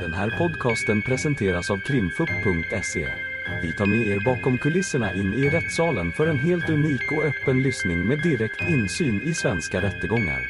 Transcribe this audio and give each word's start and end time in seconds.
Den 0.00 0.14
här 0.14 0.30
podcasten 0.38 1.02
presenteras 1.02 1.70
av 1.70 1.78
krimfupp.se. 1.78 3.08
Vi 3.62 3.72
tar 3.72 3.86
med 3.86 4.06
er 4.06 4.20
bakom 4.24 4.58
kulisserna 4.58 5.12
in 5.12 5.34
i 5.34 5.50
rättssalen 5.50 6.12
för 6.12 6.26
en 6.26 6.38
helt 6.38 6.70
unik 6.70 7.12
och 7.12 7.24
öppen 7.24 7.62
lyssning 7.62 8.06
med 8.08 8.22
direkt 8.22 8.60
insyn 8.68 9.22
i 9.22 9.34
svenska 9.34 9.82
rättegångar. 9.82 10.40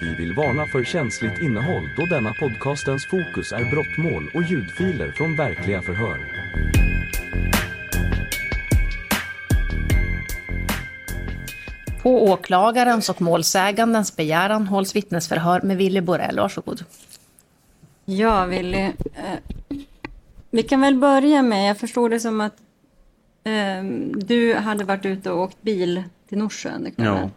Vi 0.00 0.14
vill 0.14 0.34
varna 0.34 0.66
för 0.66 0.84
känsligt 0.84 1.42
innehåll 1.42 1.90
då 1.96 2.06
denna 2.06 2.34
podcastens 2.34 3.06
fokus 3.06 3.52
är 3.52 3.70
brottmål 3.70 4.30
och 4.34 4.42
ljudfiler 4.42 5.12
från 5.12 5.36
verkliga 5.36 5.82
förhör. 5.82 6.18
På 12.02 12.24
åklagarens 12.24 13.08
och 13.08 13.22
målsägandens 13.22 14.16
begäran 14.16 14.66
hålls 14.66 14.96
vittnesförhör 14.96 15.60
med 15.62 15.76
Willy 15.76 16.00
Borell. 16.00 16.36
Varsågod. 16.36 16.84
Ja, 18.04 18.46
Willy. 18.46 18.92
Eh, 19.14 19.38
vi 20.50 20.62
kan 20.62 20.80
väl 20.80 20.94
börja 20.94 21.42
med, 21.42 21.70
jag 21.70 21.78
förstår 21.78 22.08
det 22.08 22.20
som 22.20 22.40
att 22.40 22.56
eh, 23.44 23.84
du 24.14 24.54
hade 24.54 24.84
varit 24.84 25.06
ute 25.06 25.30
och 25.30 25.40
åkt 25.42 25.62
bil 25.62 26.02
till 26.28 26.38
Norsjön. 26.38 26.92
Ja. 26.96 27.30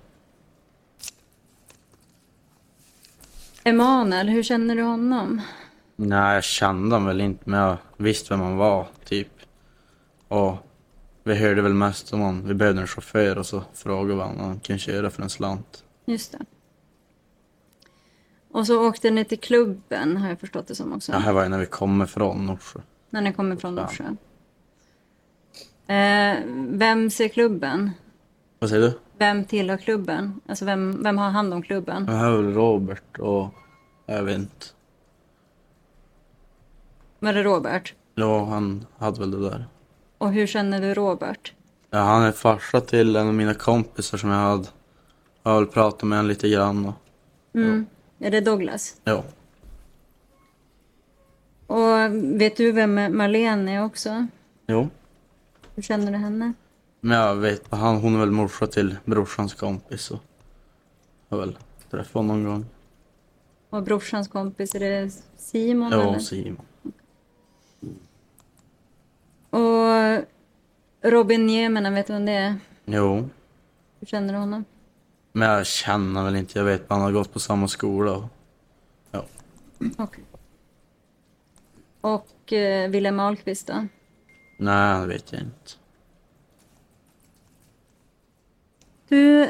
Emanuel, 3.64 4.30
hur 4.30 4.44
känner 4.44 4.76
du 4.76 4.82
honom? 4.84 5.42
Nej, 5.96 6.34
jag 6.34 6.44
kände 6.44 6.96
honom 6.96 7.08
väl 7.08 7.22
inte, 7.22 7.50
men 7.50 7.60
jag 7.60 7.78
visste 7.98 8.34
vem 8.34 8.42
han 8.42 8.58
var, 8.58 8.88
typ. 9.06 9.32
Och 10.28 10.56
vi 11.24 11.36
hörde 11.36 11.62
väl 11.62 11.74
mest 11.74 12.14
om 12.14 12.20
honom. 12.20 12.48
Vi 12.48 12.54
behövde 12.54 12.82
en 12.82 12.88
chaufför 12.88 13.38
och 13.38 13.46
så 13.46 13.64
frågade 13.74 14.16
vi 14.16 14.22
om 14.22 14.40
han 14.40 14.60
kunde 14.60 14.80
köra 14.80 15.10
för 15.10 15.24
en 15.24 15.30
slant. 15.30 15.84
Just 16.06 16.32
det. 16.32 16.46
Och 18.52 18.68
så 18.68 18.88
åkte 18.88 19.12
ni 19.12 19.26
till 19.26 19.40
klubben, 19.40 20.18
har 20.18 20.30
jag 20.30 20.40
förstått 20.40 20.68
det 20.68 20.76
som 20.76 20.94
också. 20.94 21.12
Ja, 21.12 21.18
här 21.18 21.34
var 21.34 21.44
ju 21.44 21.50
när 21.50 21.60
vi 21.60 21.66
kom 21.66 22.02
ifrån 22.02 22.46
Norsjö. 22.46 22.80
När 23.10 23.22
ni 23.22 23.34
kommer 23.34 23.56
från 23.56 23.76
Norsjö. 23.76 24.04
Eh, 25.94 26.38
vem 26.70 27.10
ser 27.10 27.28
klubben? 27.28 27.92
Vad 28.60 28.70
säger 28.70 28.82
du? 28.82 29.00
Vem 29.18 29.46
tillhör 29.46 29.78
klubben? 29.78 30.42
Alltså 30.48 30.66
vem, 30.66 31.04
vem 31.04 31.18
har 31.18 31.30
hand 31.30 31.54
om 31.54 31.62
klubben? 31.62 32.06
Det 32.06 32.12
här 32.12 32.32
är 32.32 32.38
väl 32.38 32.54
Robert 32.54 33.20
och 33.20 33.54
jag 34.06 34.24
vet 34.24 34.38
inte. 34.38 34.66
Var 37.20 37.34
det 37.34 37.44
Robert? 37.44 37.94
Ja, 38.16 38.46
han 38.46 38.86
hade 38.98 39.20
väl 39.20 39.32
det 39.32 39.50
där. 39.50 39.66
Och 40.18 40.32
hur 40.34 40.48
känner 40.48 40.82
du 40.82 40.94
Robert? 40.94 41.54
Ja, 41.90 42.00
han 42.00 42.24
är 42.24 42.32
farsa 42.32 42.82
till 42.82 43.16
en 43.16 43.28
av 43.28 43.34
mina 43.34 43.54
kompisar 43.54 44.18
som 44.18 44.30
jag 44.30 44.38
hade. 44.38 44.68
Jag 45.44 45.52
har 45.52 45.60
väl 45.60 45.68
pratat 45.70 46.04
med 46.04 46.18
honom 46.18 46.30
lite 46.30 46.50
grann 46.50 46.86
och 46.86 46.94
Mm. 47.54 47.86
Är 48.20 48.32
det 48.32 48.42
Douglas? 48.42 49.02
ja. 49.04 49.24
Och 51.68 52.14
vet 52.42 52.58
du 52.58 52.72
vem 52.72 53.18
Marlene 53.18 53.72
är 53.72 53.84
också? 53.86 54.28
Jo. 54.68 54.90
Hur 55.76 55.84
känner 55.84 56.12
du 56.12 56.18
henne? 56.18 56.54
Men 57.02 57.18
jag 57.18 57.36
vet, 57.36 57.72
han, 57.74 57.98
hon 57.98 58.16
är 58.16 58.20
väl 58.20 58.32
morsa 58.32 58.68
till 58.68 58.98
brorsans 59.06 59.54
kompis 59.54 60.12
och 60.12 60.20
jag 61.30 61.38
har 61.38 61.46
väl 61.46 61.58
träffat 61.92 62.14
honom 62.14 62.44
någon 62.44 62.54
gång. 62.54 62.66
Och 63.70 63.84
brorsans 63.84 64.28
kompis, 64.28 64.76
är 64.76 64.80
det 64.80 65.12
Simon? 65.38 65.92
Ja, 65.92 66.02
eller? 66.10 66.20
Simon. 66.20 66.66
Och 69.50 70.26
Robin 71.12 71.46
Nieminen, 71.46 71.94
vet 71.94 72.08
du 72.08 72.14
vem 72.14 72.26
det 72.26 72.32
är? 72.32 72.56
Jo. 72.86 73.30
Hur 74.00 74.08
känner 74.08 74.34
du 74.34 74.40
honom? 74.40 74.66
Men 75.38 75.50
jag 75.50 75.68
känner 75.68 76.24
väl 76.24 76.36
inte, 76.36 76.60
jag 76.60 76.66
vet 76.66 76.86
han 76.88 77.02
har 77.02 77.12
gått 77.12 77.34
på 77.34 77.40
samma 77.40 77.68
skola. 77.68 78.30
Ja. 79.12 79.26
Okej. 79.98 80.24
Och 82.02 82.54
eh, 82.54 82.90
Wilhelm 82.90 83.20
Ahlqvist 83.20 83.68
då? 83.68 83.88
Nej, 84.60 85.02
det 85.02 85.08
vet 85.08 85.32
jag 85.32 85.42
inte. 85.42 85.72
Du, 89.08 89.50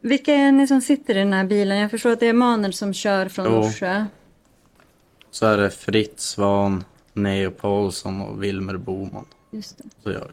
vilka 0.00 0.34
är 0.34 0.52
ni 0.52 0.66
som 0.66 0.80
sitter 0.80 1.14
i 1.14 1.18
den 1.18 1.32
här 1.32 1.44
bilen? 1.44 1.78
Jag 1.78 1.90
förstår 1.90 2.10
att 2.10 2.20
det 2.20 2.26
är 2.26 2.30
Emanuel 2.30 2.72
som 2.72 2.94
kör 2.94 3.28
från 3.28 3.44
Jo. 3.46 3.52
Norsjö. 3.52 4.06
Så 5.30 5.46
är 5.46 5.58
det 5.58 5.70
Fritz 5.70 6.24
Svan, 6.24 6.84
Neo 7.12 7.50
Paulsson 7.50 8.20
och 8.20 8.42
Wilmer 8.42 8.76
Boman. 8.76 9.26
Just 9.50 9.78
det. 9.78 9.84
Så 10.02 10.10
jag. 10.10 10.30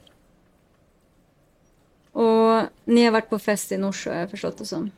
Och 2.17 2.63
ni 2.85 3.05
har 3.05 3.11
varit 3.11 3.29
på 3.29 3.39
fest 3.39 3.71
i 3.71 3.77
Norsjö, 3.77 4.13
har 4.13 4.19
jag 4.19 4.29
förstått 4.29 4.57
det 4.57 4.65
som. 4.65 4.91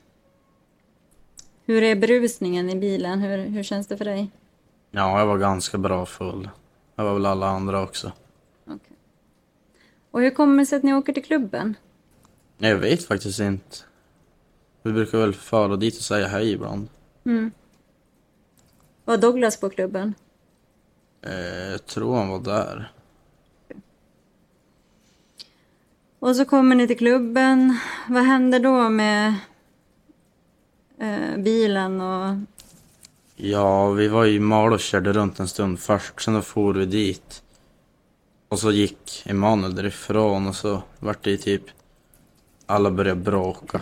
Hur 1.66 1.84
är 1.84 1.96
berusningen 1.96 2.69
i 2.69 2.75
bilen? 2.75 3.19
Hur, 3.19 3.38
hur 3.38 3.63
känns 3.63 3.88
det 3.88 3.97
för 3.97 4.06
dig? 4.06 4.31
Ja, 4.91 5.19
jag 5.19 5.25
var 5.28 5.38
ganska 5.38 5.78
bra 5.78 6.06
full. 6.06 6.50
Jag 6.96 7.03
var 7.03 7.13
väl 7.13 7.25
alla 7.25 7.47
andra 7.47 7.81
också. 7.81 8.12
Okej. 8.66 8.97
Och 10.12 10.22
hur 10.22 10.30
kommer 10.30 10.57
det 10.57 10.66
sig 10.66 10.78
att 10.78 10.84
ni 10.84 10.94
åker 10.94 11.13
till 11.13 11.24
klubben? 11.24 11.75
Jag 12.57 12.78
vet 12.78 13.03
faktiskt 13.03 13.40
inte. 13.40 13.78
Vi 14.84 14.91
brukar 14.94 15.18
väl 15.18 15.34
fara 15.34 15.75
dit 15.75 15.97
och 15.97 16.03
säga 16.03 16.28
hej 16.28 16.51
ibland. 16.51 16.88
Var 19.06 19.18
Douglas 19.18 19.59
på 19.59 19.69
klubben? 19.69 20.13
Eh, 21.22 21.72
jag 21.72 21.86
tror 21.86 22.16
han 22.16 22.30
var 22.30 22.40
där. 22.40 22.91
Och 26.19 26.35
så 26.35 26.46
kommer 26.46 26.75
ni 26.75 26.88
till 26.88 26.97
klubben. 26.97 27.78
Vad 28.09 28.24
händer 28.24 28.59
då 28.59 28.90
med 28.90 29.34
eh, 31.00 31.38
bilen 31.38 32.02
och... 32.02 32.35
Ja, 33.35 33.90
vi 33.91 34.07
var 34.07 34.25
i 34.25 34.40
Malå 34.40 34.74
och 34.74 34.80
körde 34.80 35.13
runt 35.13 35.40
en 35.40 35.47
stund 35.47 35.80
först. 35.80 36.22
Sen 36.22 36.34
då 36.34 36.41
for 36.41 36.74
vi 36.74 36.85
dit. 36.85 37.44
Och 38.50 38.59
så 38.59 38.72
gick 38.72 39.24
Emanuel 39.25 39.75
därifrån 39.75 40.47
och 40.47 40.56
så 40.56 40.81
vart 41.00 41.24
det 41.24 41.38
typ... 41.38 41.63
Alla 42.66 42.91
började 42.91 43.22
bråka 43.22 43.81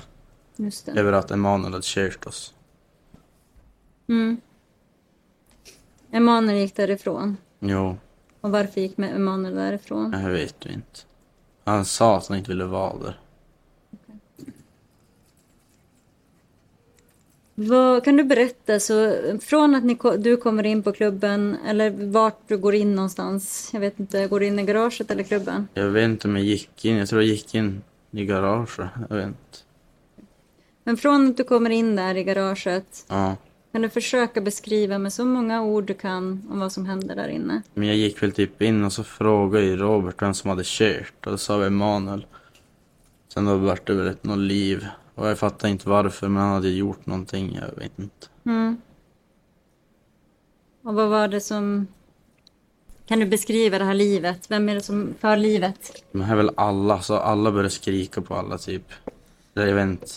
Just 0.56 0.86
det. 0.86 0.92
över 0.92 1.14
att 1.14 1.32
Emanuel 1.32 1.72
hade 1.74 1.84
kört 1.86 2.26
oss. 2.26 2.54
Mm. 4.10 4.38
Emanuel 6.12 6.58
gick 6.58 6.76
därifrån. 6.76 7.38
Jo, 7.60 7.98
Och 8.42 8.52
varför 8.52 8.82
gick 8.82 9.00
Emanuel 9.00 9.56
därifrån? 9.56 10.14
jag 10.24 10.30
vet 10.30 10.66
ju 10.66 10.70
inte. 10.74 11.00
Han 11.68 11.86
sa 11.86 12.18
att 12.18 12.28
han 12.28 12.38
inte 12.38 12.52
ville 12.52 12.66
vara 12.66 12.98
där. 12.98 13.20
Vad, 17.56 18.04
kan 18.04 18.18
du 18.18 18.24
berätta, 18.24 18.80
så 18.80 19.16
från 19.42 19.76
att 19.76 19.84
ni, 19.84 19.98
du 20.18 20.38
kommer 20.38 20.66
in 20.66 20.84
på 20.84 20.92
klubben 20.92 21.58
eller 21.66 21.90
vart 22.12 22.40
du 22.48 22.58
går 22.58 22.76
in 22.76 22.96
någonstans? 22.96 23.70
Jag 23.74 23.80
vet 23.80 24.00
inte, 24.00 24.28
går 24.28 24.40
du 24.40 24.46
in 24.46 24.60
i 24.60 24.64
garaget 24.64 25.12
eller 25.12 25.24
klubben? 25.24 25.68
Jag 25.74 25.90
vet 25.90 26.06
inte 26.06 26.28
om 26.28 26.36
jag 26.36 26.46
gick 26.46 26.86
in. 26.86 26.98
Jag 26.98 27.10
tror 27.10 27.22
jag 27.22 27.30
gick 27.30 27.56
in 27.56 27.82
i 28.12 28.26
garaget. 28.26 28.90
Jag 29.10 29.16
vet 29.16 29.28
inte. 29.28 29.58
Men 30.84 30.98
från 30.98 31.30
att 31.30 31.38
du 31.38 31.44
kommer 31.44 31.70
in 31.70 31.96
där 31.96 32.16
i 32.16 32.24
garaget, 32.24 33.06
Ja. 33.08 33.36
Kan 33.78 33.82
du 33.82 33.90
försöka 33.90 34.42
beskriva 34.42 34.98
med 34.98 35.14
så 35.14 35.26
många 35.26 35.62
ord 35.62 35.84
du 35.84 35.94
kan 35.94 36.48
om 36.52 36.60
vad 36.60 36.72
som 36.72 36.86
händer 36.86 37.16
där 37.16 37.28
inne? 37.28 37.62
Men 37.74 37.88
jag 37.88 37.98
gick 37.98 38.24
väl 38.24 38.32
typ 38.32 38.62
in 38.62 38.84
och 38.84 38.94
så 38.94 39.04
frågade 39.04 39.66
ju 39.66 39.78
Robert 39.78 40.22
vem 40.22 40.34
som 40.34 40.50
hade 40.50 40.64
kört. 40.66 41.26
Och 41.26 41.32
då 41.32 41.38
sa 41.38 41.58
vi 41.58 41.68
Emanuel. 41.68 42.26
Sen 43.34 43.46
då 43.46 43.56
vart 43.58 43.88
det 43.88 43.94
väl 43.94 44.08
ett 44.08 44.24
något 44.24 44.38
liv. 44.38 44.86
Och 45.16 45.28
jag 45.28 45.40
fattar 45.40 45.68
inte 45.68 45.90
varför, 45.90 46.28
men 46.28 46.44
han 46.44 46.54
hade 46.54 46.70
gjort 46.70 47.06
någonting. 47.06 47.60
Jag 47.62 47.84
vet 47.84 48.00
inte. 48.00 48.28
Mm. 48.44 48.78
Och 50.84 50.94
vad 50.94 51.10
var 51.10 51.28
det 51.28 51.42
som... 51.42 51.88
Kan 53.08 53.20
du 53.20 53.26
beskriva 53.26 53.80
det 53.80 53.86
här 53.86 53.94
livet? 53.94 54.52
Vem 54.52 54.70
är 54.70 54.76
det 54.76 54.82
som 54.82 55.16
för 55.20 55.38
livet? 55.38 56.04
Här 56.14 56.32
är 56.32 56.36
väl 56.36 56.52
alla, 56.58 57.02
så 57.02 57.16
alla 57.16 57.52
började 57.52 57.70
skrika 57.70 58.22
på 58.22 58.36
alla 58.36 58.58
typ. 58.58 58.92
Jag 59.54 59.74
vet 59.74 59.86
inte. 59.86 60.08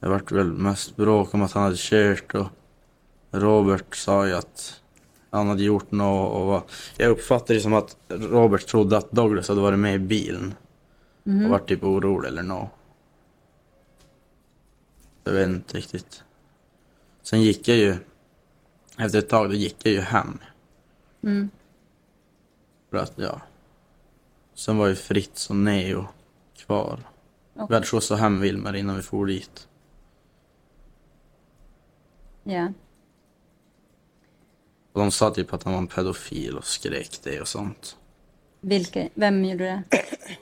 Det 0.00 0.08
vart 0.08 0.32
väl 0.32 0.52
mest 0.52 0.96
bråk 0.96 1.34
om 1.34 1.42
att 1.42 1.52
han 1.52 1.62
hade 1.62 1.76
kört 1.78 2.34
och 2.34 2.46
Robert 3.30 3.96
sa 3.96 4.26
ju 4.26 4.34
att 4.34 4.82
han 5.30 5.48
hade 5.48 5.62
gjort 5.62 5.90
något 5.90 6.32
och 6.34 6.46
var... 6.46 6.62
Jag 6.96 7.10
uppfattade 7.10 7.54
det 7.54 7.60
som 7.60 7.74
att 7.74 7.96
Robert 8.08 8.66
trodde 8.66 8.96
att 8.96 9.10
Douglas 9.10 9.48
hade 9.48 9.60
varit 9.60 9.78
med 9.78 9.94
i 9.94 9.98
bilen. 9.98 10.54
Och 11.24 11.50
vart 11.50 11.68
typ 11.68 11.84
orolig 11.84 12.28
eller 12.28 12.42
något. 12.42 12.70
Jag 15.24 15.32
vet 15.32 15.48
inte 15.48 15.76
riktigt. 15.76 16.22
Sen 17.22 17.42
gick 17.42 17.68
jag 17.68 17.76
ju... 17.76 17.96
Efter 18.98 19.18
ett 19.18 19.28
tag 19.28 19.48
då 19.48 19.54
gick 19.54 19.76
jag 19.86 19.92
ju 19.92 20.00
hem. 20.00 20.38
Mm. 21.22 21.50
För 22.90 22.96
att, 22.96 23.12
ja. 23.16 23.40
Sen 24.54 24.78
var 24.78 24.86
ju 24.86 24.94
Fritz 24.94 25.50
och 25.50 25.56
Neo 25.56 26.06
kvar. 26.56 26.98
Vi 27.54 27.60
Okej. 27.60 27.74
hade 27.74 27.86
skjutsat 27.86 28.18
hem 28.18 28.40
Wilmer 28.40 28.76
innan 28.76 28.96
vi 28.96 29.02
for 29.02 29.26
dit. 29.26 29.67
Ja. 32.48 32.72
Och 34.92 35.00
de 35.00 35.10
sa 35.10 35.30
typ 35.30 35.52
att 35.52 35.62
han 35.62 35.72
var 35.72 35.80
en 35.80 35.86
pedofil 35.86 36.56
och 36.56 36.64
skrek 36.64 37.20
det 37.22 37.40
och 37.40 37.48
sånt. 37.48 37.96
Vilka, 38.60 39.08
vem 39.14 39.44
gjorde 39.44 39.64
det? 39.64 39.82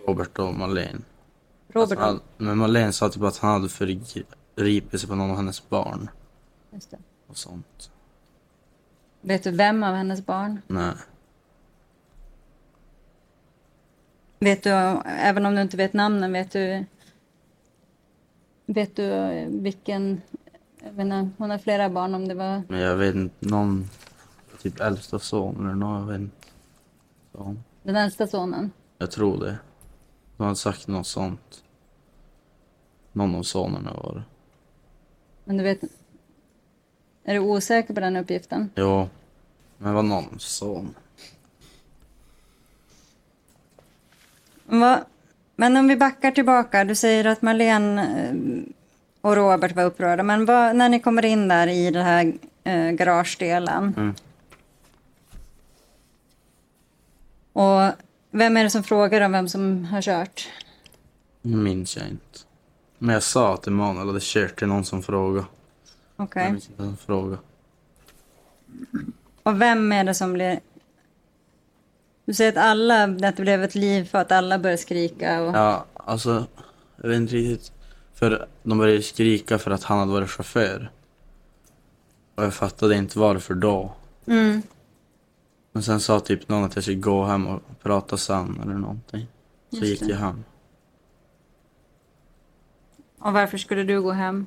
Robert 0.07 0.39
och 0.39 0.55
Marlene. 0.55 1.01
Robert? 1.69 1.99
Alltså, 1.99 2.05
han, 2.05 2.21
men 2.37 2.59
Marlene 2.59 2.93
sa 2.93 3.09
typ 3.09 3.23
att 3.23 3.39
han 3.39 3.53
hade 3.53 3.69
förgripit 3.69 5.01
sig 5.01 5.09
på 5.09 5.15
någon 5.15 5.31
av 5.31 5.37
hennes 5.37 5.69
barn. 5.69 6.11
Just 6.73 6.91
det. 6.91 6.99
Och 7.27 7.37
sånt. 7.37 7.91
Vet 9.21 9.45
du 9.45 9.51
vem 9.51 9.83
av 9.83 9.95
hennes 9.95 10.27
barn? 10.27 10.61
Nej. 10.67 10.95
Vet 14.39 14.63
du, 14.63 14.71
även 15.05 15.47
om 15.47 15.55
du 15.55 15.63
inte 15.63 15.77
vet 15.77 15.93
namnen, 15.93 16.33
vet 16.33 16.53
du 16.53 16.85
Vet 18.67 18.97
du 18.97 19.45
vilken, 19.49 20.23
jag 20.87 21.07
inte, 21.07 21.31
hon 21.39 21.51
har 21.51 21.59
flera 21.59 21.91
barn 21.91 22.15
om 22.15 22.29
det 22.29 22.35
var, 22.35 22.63
Men 22.69 22.81
jag 22.81 22.97
vet 22.97 23.15
inte, 23.15 23.49
någon 23.49 23.89
typ 24.63 24.81
äldsta 24.81 25.19
son 25.19 25.65
eller 25.65 25.75
någon, 25.75 26.01
jag 26.01 26.07
vet 26.07 26.21
inte. 26.21 26.47
Så, 27.33 27.57
den 27.83 27.97
äldsta 27.97 28.27
sonen? 28.27 28.71
jag 28.99 29.11
tror 29.11 29.45
det. 29.45 29.59
De 30.37 30.43
hade 30.43 30.57
sagt 30.57 30.87
något 30.89 31.07
sånt. 31.07 31.65
Någon 33.13 33.35
av 33.35 33.43
sonerna 33.43 33.93
var 33.93 34.15
det. 34.15 34.23
Men 35.45 35.57
du 35.57 35.65
vet, 35.65 35.81
är 37.25 37.35
du 37.35 37.41
osäker 37.41 37.95
på 37.95 38.01
den 38.01 38.17
uppgiften? 38.17 38.71
Jo, 38.75 39.09
men 39.79 39.89
det 39.89 39.95
var 39.95 40.03
någon 40.03 40.39
son. 40.39 40.95
Va? 44.65 45.05
Men 45.57 45.77
om 45.77 45.89
vi 45.89 45.97
backar 45.97 46.31
tillbaka, 46.31 46.85
du 46.85 46.95
säger 46.95 47.25
att 47.25 47.43
Marlene 47.43 48.03
eh, 48.03 48.73
och 49.27 49.37
Robert 49.37 49.77
var 49.77 49.85
upprörda, 49.85 50.23
men 50.23 50.45
vad, 50.45 50.77
när 50.77 50.89
ni 50.89 51.01
kommer 51.01 51.25
in 51.25 51.49
där 51.49 51.67
i 51.67 51.91
den 51.91 52.05
här 52.05 52.33
eh, 52.65 52.91
garagedelen 52.91 53.95
Mm. 53.97 54.15
och 57.53 57.93
vem 58.31 58.57
är 58.57 58.65
det 58.65 58.71
som 58.71 58.83
frågar 58.83 59.21
om 59.21 59.33
vem 59.33 59.49
som 59.49 59.85
har 59.85 60.03
kört? 60.03 60.49
Nu 61.43 61.57
minns 61.57 61.97
jag 61.97 62.09
inte. 62.09 62.39
Men 62.99 63.13
jag 63.15 63.23
sa 63.23 63.55
att 63.55 63.67
Emanuel 63.67 64.07
hade 64.07 64.19
kört 64.23 64.59
till 64.59 64.69
någon 64.69 64.85
som 64.85 65.03
frågade. 65.03 65.47
Okej. 66.17 66.61
Frågade. 67.07 67.39
Och 69.43 69.61
vem 69.61 69.93
är 69.93 70.05
det 70.05 70.15
som 70.15 70.33
blir... 70.33 70.61
Du 72.25 72.35
säger 72.35 72.53
att 72.53 72.59
alla, 72.59 73.05
att 73.05 73.37
det 73.37 73.43
blev 73.43 73.63
ett 73.65 73.75
liv 73.75 74.05
för 74.05 74.19
att 74.19 74.33
alla 74.33 74.59
började 74.59 74.83
skrika 74.83 75.43
och... 75.43 75.57
Ja, 75.57 75.85
alltså, 75.95 76.47
jag 76.97 77.09
vet 77.09 77.17
inte 77.17 77.35
riktigt. 77.35 77.73
För 78.17 78.49
de 78.63 78.79
började 78.79 79.03
skrika 79.03 79.59
för 79.59 79.71
att 79.71 79.83
han 79.83 79.99
hade 79.99 80.13
varit 80.13 80.31
chaufför. 80.31 80.91
Och 82.35 82.45
jag 82.45 82.55
fattade 82.55 82.97
inte 82.97 83.19
varför 83.19 83.55
då. 83.55 83.93
Mm. 84.27 84.63
Men 85.73 85.83
sen 85.83 86.01
sa 86.01 86.21
typ 86.21 86.49
någon 86.49 86.65
att 86.65 86.75
jag 86.75 86.85
skulle 86.85 86.97
gå 86.97 87.25
hem 87.25 87.47
och 87.47 87.63
prata 87.83 88.17
sen 88.17 88.61
eller 88.63 88.75
någonting. 88.75 89.27
Så 89.71 89.77
Just 89.77 89.89
gick 89.89 90.01
det. 90.01 90.07
jag 90.07 90.17
hem. 90.17 90.45
Och 93.19 93.33
varför 93.33 93.59
skulle 93.59 93.83
du 93.83 94.03
gå 94.03 94.13
hem? 94.13 94.47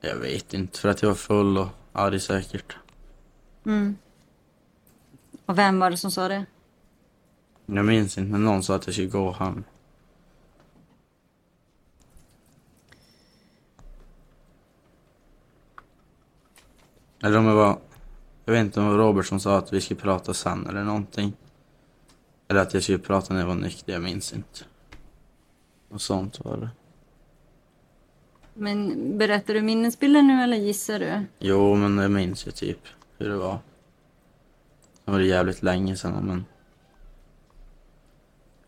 Jag 0.00 0.16
vet 0.16 0.54
inte, 0.54 0.78
för 0.78 0.88
att 0.88 1.02
jag 1.02 1.08
var 1.08 1.16
full 1.16 1.58
och 1.58 1.68
arg 1.92 2.20
säkert. 2.20 2.76
Mm. 3.66 3.96
Och 5.46 5.58
vem 5.58 5.78
var 5.78 5.90
det 5.90 5.96
som 5.96 6.10
sa 6.10 6.28
det? 6.28 6.44
Jag 7.66 7.84
minns 7.84 8.18
inte, 8.18 8.30
men 8.32 8.44
någon 8.44 8.62
sa 8.62 8.74
att 8.74 8.86
jag 8.86 8.94
skulle 8.94 9.08
gå 9.08 9.32
hem. 9.32 9.64
Eller 17.22 17.38
om 17.38 17.46
det 17.46 17.54
var, 17.54 17.78
jag 18.44 18.52
vet 18.52 18.60
inte 18.60 18.80
om 18.80 18.86
det 18.86 18.92
var 18.92 18.98
Robert 18.98 19.26
som 19.26 19.40
sa 19.40 19.58
att 19.58 19.72
vi 19.72 19.80
skulle 19.80 20.00
prata 20.00 20.34
sen 20.34 20.66
eller 20.66 20.84
någonting. 20.84 21.32
Eller 22.48 22.60
att 22.60 22.74
jag 22.74 22.82
skulle 22.82 22.98
prata 22.98 23.34
när 23.34 23.40
jag 23.40 23.46
var 23.46 23.54
nykter, 23.54 23.92
jag 23.92 24.02
minns 24.02 24.32
inte. 24.32 24.60
Och 25.88 26.00
sånt 26.00 26.40
var 26.44 26.56
det. 26.56 26.68
Men 28.54 29.18
berättar 29.18 29.54
du 29.54 29.62
minnesbilden 29.62 30.26
nu 30.26 30.42
eller 30.42 30.56
gissar 30.56 30.98
du? 30.98 31.24
Jo, 31.38 31.74
men 31.74 31.98
jag 31.98 32.10
minns 32.10 32.46
ju 32.46 32.50
typ 32.50 32.78
hur 33.18 33.28
det 33.28 33.36
var. 33.36 33.58
Det 35.04 35.10
var 35.10 35.18
det 35.18 35.26
jävligt 35.26 35.62
länge 35.62 35.96
sedan, 35.96 36.26
men... 36.26 36.44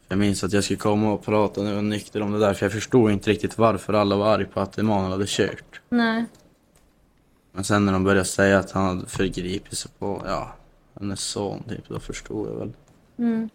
Jag 0.09 0.19
minns 0.19 0.45
att 0.45 0.53
jag 0.53 0.65
skulle 0.65 0.79
komma 0.79 1.12
och 1.12 1.25
prata 1.25 1.62
när 1.62 1.69
jag 1.69 1.75
var 1.75 1.83
nykter 1.83 2.23
om 2.23 2.33
det 2.33 2.39
där, 2.39 2.55
för 2.55 2.67
jag 2.67 2.73
förstod 2.73 3.11
inte 3.11 3.31
riktigt 3.31 3.59
varför 3.59 3.93
alla 3.93 4.17
var 4.17 4.35
arga 4.35 4.47
på 4.47 4.61
att 4.61 4.79
Emanuel 4.79 5.12
hade 5.12 5.25
kört. 5.29 5.81
Nej. 5.89 6.25
Men 7.55 7.65
sen 7.65 7.85
när 7.85 7.93
de 7.93 8.05
började 8.05 8.25
säga 8.25 8.59
att 8.59 8.71
han 8.71 8.85
hade 8.85 9.09
förgripit 9.09 9.79
sig 9.79 9.91
på, 9.99 10.23
ja, 10.27 10.55
hennes 11.01 11.21
son 11.21 11.62
typ, 11.69 11.89
då 11.89 12.01
förstod 12.01 12.49
jag 12.49 12.55
väl. 12.55 12.73
Mm. 13.19 13.49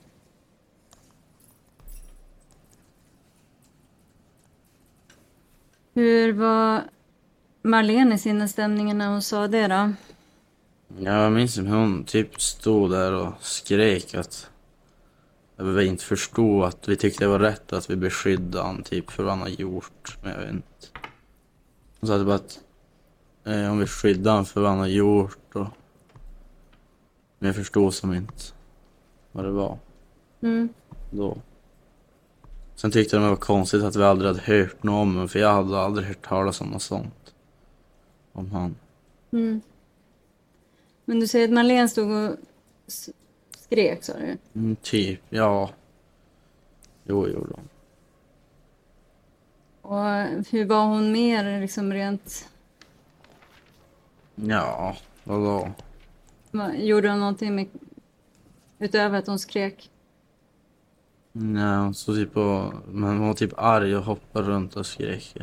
Hur 5.93 6.33
var 6.33 6.83
Marlene 7.61 8.15
i 8.15 8.17
sinnesstämningen 8.17 8.97
när 8.97 9.07
hon 9.07 9.21
sa 9.21 9.47
det 9.47 9.67
då? 9.67 9.93
Ja, 10.97 11.23
jag 11.23 11.31
minns 11.31 11.57
hur 11.57 11.67
hon 11.67 12.03
typ 12.03 12.41
stod 12.41 12.91
där 12.91 13.13
och 13.13 13.33
skrek 13.39 14.15
att 14.15 14.49
jag 15.55 15.85
inte 15.85 16.03
förstod 16.03 16.63
att 16.63 16.87
vi 16.87 16.95
tyckte 16.95 17.23
det 17.23 17.27
var 17.27 17.39
rätt 17.39 17.73
att 17.73 17.89
vi 17.89 17.95
beskyddade 17.95 18.65
han 18.65 18.83
typ 18.83 19.11
för 19.11 19.23
vad 19.23 19.31
han 19.31 19.41
har 19.41 19.49
gjort. 19.49 20.17
Men 20.23 20.31
jag 20.31 20.39
vet 20.39 20.49
inte. 20.49 20.87
Hon 21.99 22.07
sa 22.07 22.19
typ 22.19 22.27
att 22.27 22.59
eh, 23.43 23.71
om 23.71 23.79
vi 23.79 23.85
skyddar 23.85 24.35
han 24.35 24.45
för 24.45 24.61
vad 24.61 24.69
han 24.69 24.79
har 24.79 24.87
gjort 24.87 25.55
och... 25.55 25.67
Men 27.39 27.47
jag 27.47 27.55
förstod 27.55 27.93
som 27.93 28.13
inte 28.13 28.43
vad 29.31 29.45
det 29.45 29.51
var 29.51 29.77
Mm. 30.41 30.69
då. 31.11 31.37
Sen 32.75 32.91
tyckte 32.91 33.15
de 33.15 33.23
det 33.23 33.29
var 33.29 33.35
konstigt 33.35 33.83
att 33.83 33.95
vi 33.95 34.03
aldrig 34.03 34.27
hade 34.27 34.41
hört 34.41 34.83
något 34.83 35.01
om 35.01 35.13
honom 35.13 35.29
för 35.29 35.39
jag 35.39 35.53
hade 35.53 35.79
aldrig 35.79 36.07
hört 36.07 36.27
talas 36.27 36.61
om 36.61 36.67
något 36.67 36.81
sånt. 36.81 37.33
Om 38.31 38.51
han. 38.51 38.75
Mm. 39.31 39.61
Men 41.05 41.19
du 41.19 41.27
säger 41.27 41.45
att 41.45 41.53
Marlene 41.53 41.89
stod 41.89 42.11
och 42.11 42.35
skrek 43.57 44.03
sa 44.03 44.13
du? 44.13 44.37
Mm, 44.53 44.75
typ, 44.75 45.21
ja. 45.29 45.69
Jo, 47.03 47.27
jo 47.27 47.47
då. 47.49 47.59
Och 49.81 50.05
hur 50.51 50.65
var 50.65 50.85
hon 50.85 51.11
mer 51.11 51.61
liksom 51.61 51.93
rent... 51.93 52.49
Ja, 54.43 54.95
vadå? 55.23 55.71
vad- 56.51 56.75
Gjorde 56.79 57.09
hon 57.09 57.19
någonting 57.19 57.55
med, 57.55 57.67
utöver 58.79 59.19
att 59.19 59.27
hon 59.27 59.39
skrek? 59.39 59.91
Nej, 61.31 61.77
hon 61.77 61.93
stod 61.93 62.15
typ 62.15 62.37
och... 62.37 62.73
Men 62.87 63.09
hon 63.09 63.27
var 63.27 63.33
typ 63.33 63.53
arg 63.57 63.95
och 63.95 64.03
hoppade 64.03 64.47
runt 64.47 64.75
och 64.75 64.85
skrek. 64.85 65.35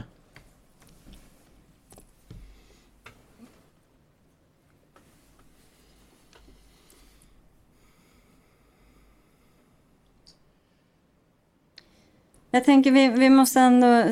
Jag 12.50 12.64
tänker 12.64 12.90
vi, 12.90 13.08
vi 13.08 13.30
måste 13.30 13.60
ändå 13.60 14.04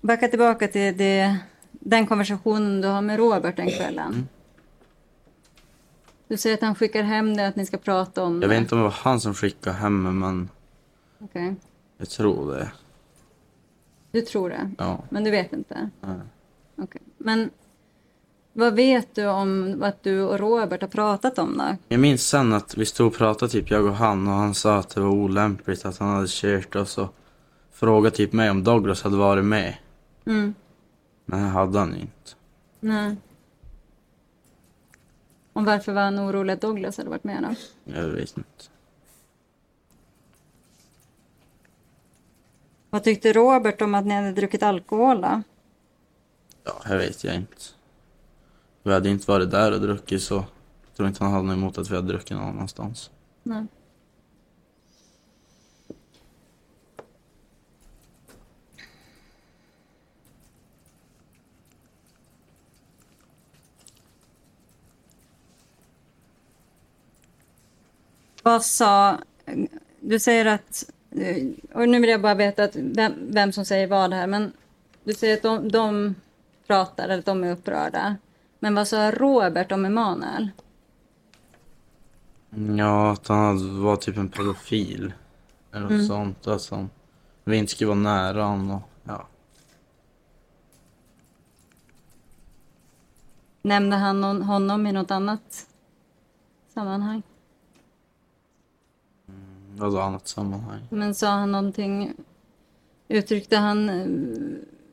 backa 0.00 0.28
tillbaka 0.28 0.68
till 0.68 0.96
det, 0.96 1.36
den 1.90 2.06
konversationen 2.06 2.80
du 2.80 2.88
har 2.88 3.02
med 3.02 3.16
Robert 3.18 3.56
den 3.56 3.70
kvällen. 3.70 4.28
Du 6.28 6.36
säger 6.36 6.56
att 6.56 6.62
han 6.62 6.74
skickar 6.74 7.02
hem 7.02 7.36
det, 7.36 7.46
att 7.46 7.56
ni 7.56 7.66
ska 7.66 7.76
prata 7.76 8.24
om 8.24 8.32
Jag 8.32 8.40
det. 8.40 8.46
vet 8.48 8.58
inte 8.60 8.74
om 8.74 8.78
det 8.80 8.84
var 8.84 8.90
han 8.90 9.20
som 9.20 9.34
skickade 9.34 9.76
hem 9.76 10.02
mig, 10.02 10.12
men 10.12 10.48
Okej. 11.18 11.54
jag 11.98 12.08
tror 12.08 12.52
det. 12.54 12.70
Du 14.12 14.20
tror 14.20 14.48
det, 14.50 14.70
Ja. 14.78 15.04
men 15.08 15.24
du 15.24 15.30
vet 15.30 15.52
inte? 15.52 15.90
Nej. 16.00 16.16
Okej. 16.76 17.02
Men 17.18 17.50
vad 18.52 18.74
vet 18.74 19.14
du 19.14 19.26
om 19.26 19.78
vad 19.78 19.92
du 20.02 20.22
och 20.22 20.38
Robert 20.38 20.80
har 20.80 20.88
pratat 20.88 21.38
om 21.38 21.58
då? 21.58 21.76
Jag 21.88 22.00
minns 22.00 22.28
sen 22.28 22.52
att 22.52 22.76
vi 22.76 22.86
stod 22.86 23.06
och 23.06 23.14
pratade, 23.14 23.52
typ 23.52 23.70
jag 23.70 23.84
och 23.86 23.94
han, 23.94 24.28
och 24.28 24.34
han 24.34 24.54
sa 24.54 24.76
att 24.78 24.88
det 24.94 25.00
var 25.00 25.08
olämpligt 25.10 25.84
att 25.84 25.98
han 25.98 26.08
hade 26.14 26.26
kört 26.30 26.76
och 26.76 26.88
så 26.88 27.08
frågade 27.72 28.16
typ 28.16 28.32
mig 28.32 28.50
om 28.50 28.64
Douglas 28.64 29.02
hade 29.02 29.16
varit 29.16 29.44
med. 29.44 29.74
Mm. 30.26 30.54
Men 31.30 31.42
det 31.42 31.48
hade 31.48 31.78
han 31.78 31.94
ju 31.94 32.00
inte. 32.00 32.30
Nej. 32.80 33.16
Om 35.52 35.64
varför 35.64 35.92
var 35.92 36.02
han 36.02 36.18
orolig 36.18 36.52
att 36.52 36.60
Douglas 36.60 36.96
hade 36.96 37.10
varit 37.10 37.24
med 37.24 37.42
då? 37.42 37.54
Jag 37.92 38.08
vet 38.08 38.36
inte. 38.36 38.64
Vad 42.90 43.04
tyckte 43.04 43.32
Robert 43.32 43.82
om 43.82 43.94
att 43.94 44.06
ni 44.06 44.14
hade 44.14 44.32
druckit 44.32 44.62
alkohol 44.62 45.20
då? 45.20 45.42
Ja, 46.64 46.82
jag 46.84 46.96
vet 46.98 47.24
jag 47.24 47.34
inte. 47.34 47.62
Vi 48.82 48.92
hade 48.92 49.08
inte 49.08 49.30
varit 49.30 49.50
där 49.50 49.72
och 49.72 49.80
druckit 49.80 50.22
så 50.22 50.34
jag 50.34 50.96
tror 50.96 51.08
inte 51.08 51.24
han 51.24 51.32
hade 51.32 51.46
något 51.46 51.56
emot 51.56 51.78
att 51.78 51.90
vi 51.90 51.94
hade 51.94 52.08
druckit 52.08 52.36
någon 52.36 52.48
annanstans. 52.48 53.10
Nej. 53.42 53.66
Vad 68.42 68.64
sa... 68.64 69.18
Du 70.00 70.18
säger 70.18 70.46
att... 70.46 70.90
Och 71.72 71.88
nu 71.88 72.00
vill 72.00 72.10
jag 72.10 72.20
bara 72.20 72.34
veta 72.34 72.64
att 72.64 72.76
vem, 72.76 73.12
vem 73.30 73.52
som 73.52 73.64
säger 73.64 73.86
vad 73.86 74.12
här, 74.12 74.26
men 74.26 74.52
du 75.04 75.14
säger 75.14 75.36
att 75.36 75.42
de, 75.42 75.68
de 75.68 76.14
pratar, 76.66 77.04
eller 77.04 77.18
att 77.18 77.24
de 77.24 77.44
är 77.44 77.52
upprörda. 77.52 78.16
Men 78.58 78.74
vad 78.74 78.88
sa 78.88 79.10
Robert 79.10 79.72
om 79.72 79.84
Emanuel? 79.84 80.48
Ja, 82.78 83.12
att 83.12 83.28
han 83.28 83.82
var 83.82 83.96
typ 83.96 84.16
en 84.16 84.28
pedofil. 84.28 85.12
Eller 85.72 85.88
något 85.88 86.06
sånt. 86.06 86.46
Alltså, 86.46 86.88
vi 87.44 87.56
inte 87.56 87.72
skulle 87.72 87.88
vara 87.88 87.98
nära 87.98 88.44
honom. 88.44 88.80
Ja. 89.04 89.26
Nämnde 93.62 93.96
han 93.96 94.42
honom 94.42 94.86
i 94.86 94.92
något 94.92 95.10
annat 95.10 95.66
sammanhang? 96.74 97.22
Något 99.80 100.00
annat 100.00 100.28
sammanhang. 100.28 100.80
Men 100.90 101.14
sa 101.14 101.28
han 101.30 101.52
någonting, 101.52 102.14
uttryckte 103.08 103.56
han 103.56 103.88
eh, 103.88 104.06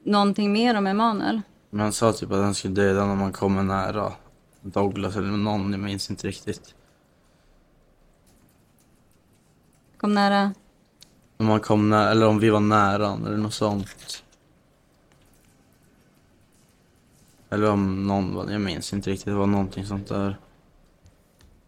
någonting 0.04 0.54
mer 0.54 0.78
om 0.78 0.88
Emanuel? 0.88 1.42
Men 1.70 1.80
han 1.80 1.94
sa 1.94 2.14
typ 2.14 2.32
att 2.32 2.44
han 2.44 2.56
skulle 2.56 2.74
döda 2.74 3.06
när 3.06 3.16
man 3.16 3.32
kommer 3.32 3.64
nära. 3.64 4.14
Douglas 4.62 5.16
eller 5.16 5.28
någon, 5.28 5.72
jag 5.72 5.80
minns 5.80 6.10
inte 6.10 6.28
riktigt. 6.28 6.76
Kom 9.98 10.14
nära? 10.14 10.54
Om 11.38 11.46
man 11.46 11.60
kom 11.60 11.90
nära, 11.90 12.12
eller 12.12 12.28
om 12.28 12.40
vi 12.40 12.50
var 12.50 12.60
nära 12.60 13.08
honom 13.08 13.28
eller 13.28 13.38
något 13.38 13.54
sånt. 13.54 14.24
Eller 17.50 17.70
om 17.70 18.08
någon 18.08 18.36
var, 18.36 18.52
jag 18.52 18.62
minns 18.62 18.94
inte 18.94 19.10
riktigt, 19.10 19.26
det 19.26 19.34
var 19.34 19.48
någonting 19.48 19.86
sånt 19.86 20.08
där. 20.08 20.38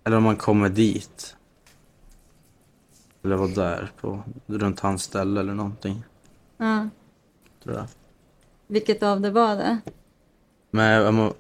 Eller 0.04 0.18
om 0.18 0.24
man 0.24 0.36
kommer 0.36 0.70
dit. 0.70 1.36
Eller 3.24 3.36
var 3.36 3.48
där 3.48 3.92
på, 4.02 4.24
runt 4.46 4.80
hans 4.80 5.04
ställe 5.04 5.40
eller 5.40 5.54
någonting, 5.54 6.04
Ja. 6.58 6.88
tror 7.64 7.76
jag. 7.76 7.86
Vilket 8.68 9.04
av 9.04 9.22
det 9.22 9.32
var 9.32 9.56
det? 9.56 9.78
Men 10.72 10.86
jag, 10.92 11.14
må- 11.14 11.34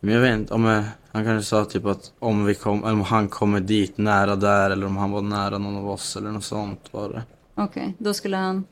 men 0.00 0.14
jag 0.14 0.20
vet 0.20 0.38
inte, 0.38 0.54
om 0.54 0.64
jag, 0.64 0.84
han 1.12 1.24
kanske 1.24 1.48
sa 1.48 1.64
typ 1.64 1.84
att 1.84 2.12
om 2.18 2.44
vi 2.44 2.54
kom, 2.54 2.82
eller 2.84 2.92
om 2.92 3.00
han 3.02 3.28
kommer 3.28 3.60
dit 3.60 3.98
nära 3.98 4.36
där 4.36 4.70
eller 4.70 4.86
om 4.86 4.96
han 4.96 5.10
var 5.10 5.22
nära 5.22 5.58
någon 5.58 5.76
av 5.76 5.88
oss 5.90 6.16
eller 6.16 6.30
något 6.30 6.44
sånt 6.44 6.92
var 6.92 7.08
det. 7.08 7.22
Okej, 7.54 7.94
då 7.98 8.14
skulle 8.14 8.36
han... 8.36 8.64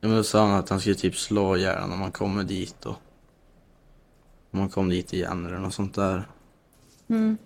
Ja, 0.00 0.08
men 0.08 0.16
då 0.16 0.22
sa 0.24 0.46
han 0.46 0.58
att 0.58 0.68
han 0.68 0.80
skulle 0.80 0.94
typ 0.94 1.16
slå 1.16 1.56
ihjäl 1.56 1.88
när 1.88 1.96
man 1.96 2.12
kommer 2.12 2.44
dit 2.44 2.86
och 2.86 2.96
om 4.50 4.58
man 4.58 4.68
kom 4.68 4.88
dit 4.88 5.12
igen 5.12 5.46
eller 5.46 5.58
något 5.58 5.74
sånt 5.74 5.94
där. 5.94 6.28
Mm. 7.08 7.36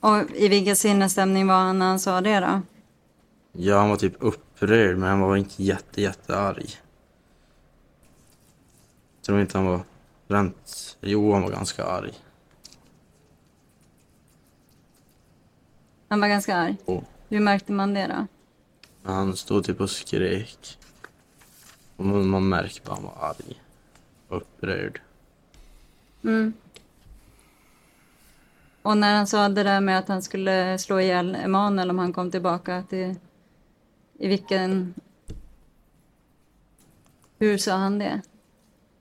Och 0.00 0.30
i 0.34 0.48
vilken 0.48 0.76
sinnesstämning 0.76 1.46
var 1.46 1.54
han 1.54 1.78
när 1.78 1.86
han 1.86 2.00
sa 2.00 2.20
det 2.20 2.40
då? 2.40 2.62
Ja, 3.52 3.78
han 3.78 3.88
var 3.88 3.96
typ 3.96 4.14
upprörd 4.18 4.98
men 4.98 5.08
han 5.08 5.20
var 5.20 5.36
inte 5.36 5.62
jätte, 5.62 6.02
jättearg. 6.02 6.80
Jag 9.16 9.24
tror 9.26 9.40
inte 9.40 9.58
han 9.58 9.66
var 9.66 9.80
rent, 10.28 10.96
jo 11.00 11.32
han 11.32 11.42
var 11.42 11.50
ganska 11.50 11.84
arg. 11.84 12.12
Han 16.08 16.20
var 16.20 16.28
ganska 16.28 16.56
arg. 16.56 16.76
Oh. 16.84 17.02
Hur 17.28 17.40
märkte 17.40 17.72
man 17.72 17.94
det 17.94 18.06
då? 18.06 18.26
Han 19.02 19.36
stod 19.36 19.64
typ 19.64 19.80
och 19.80 19.90
skrek. 19.90 20.78
Och 21.96 22.04
man, 22.04 22.26
man 22.26 22.48
märkte 22.48 22.80
bara 22.84 22.94
han 22.94 23.04
var 23.04 23.28
arg. 23.28 23.62
Upprörd. 24.28 25.00
Mm. 26.24 26.52
Och 28.86 28.96
när 28.96 29.16
han 29.16 29.26
sa 29.26 29.48
det 29.48 29.62
där 29.62 29.80
med 29.80 29.98
att 29.98 30.08
han 30.08 30.22
skulle 30.22 30.78
slå 30.78 31.00
ihjäl 31.00 31.34
Emanuel 31.34 31.90
om 31.90 31.98
han 31.98 32.12
kom 32.12 32.30
tillbaka 32.30 32.84
till... 32.88 33.14
I 34.18 34.28
vilken... 34.28 34.94
Hur 37.38 37.58
sa 37.58 37.72
han 37.72 37.98
det? 37.98 38.20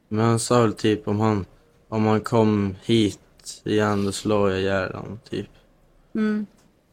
Men 0.08 0.26
han 0.26 0.40
sa 0.40 0.62
väl 0.62 0.74
typ 0.74 1.08
om 1.08 1.20
han, 1.20 1.46
om 1.90 2.06
han 2.06 2.22
kom 2.22 2.76
hit 2.84 3.62
igen 3.64 4.06
då 4.06 4.12
slår 4.12 4.52
jag 4.52 4.60
ihjäl 4.60 4.94
honom 4.94 5.20
typ. 5.30 5.50
Mm. 6.16 6.46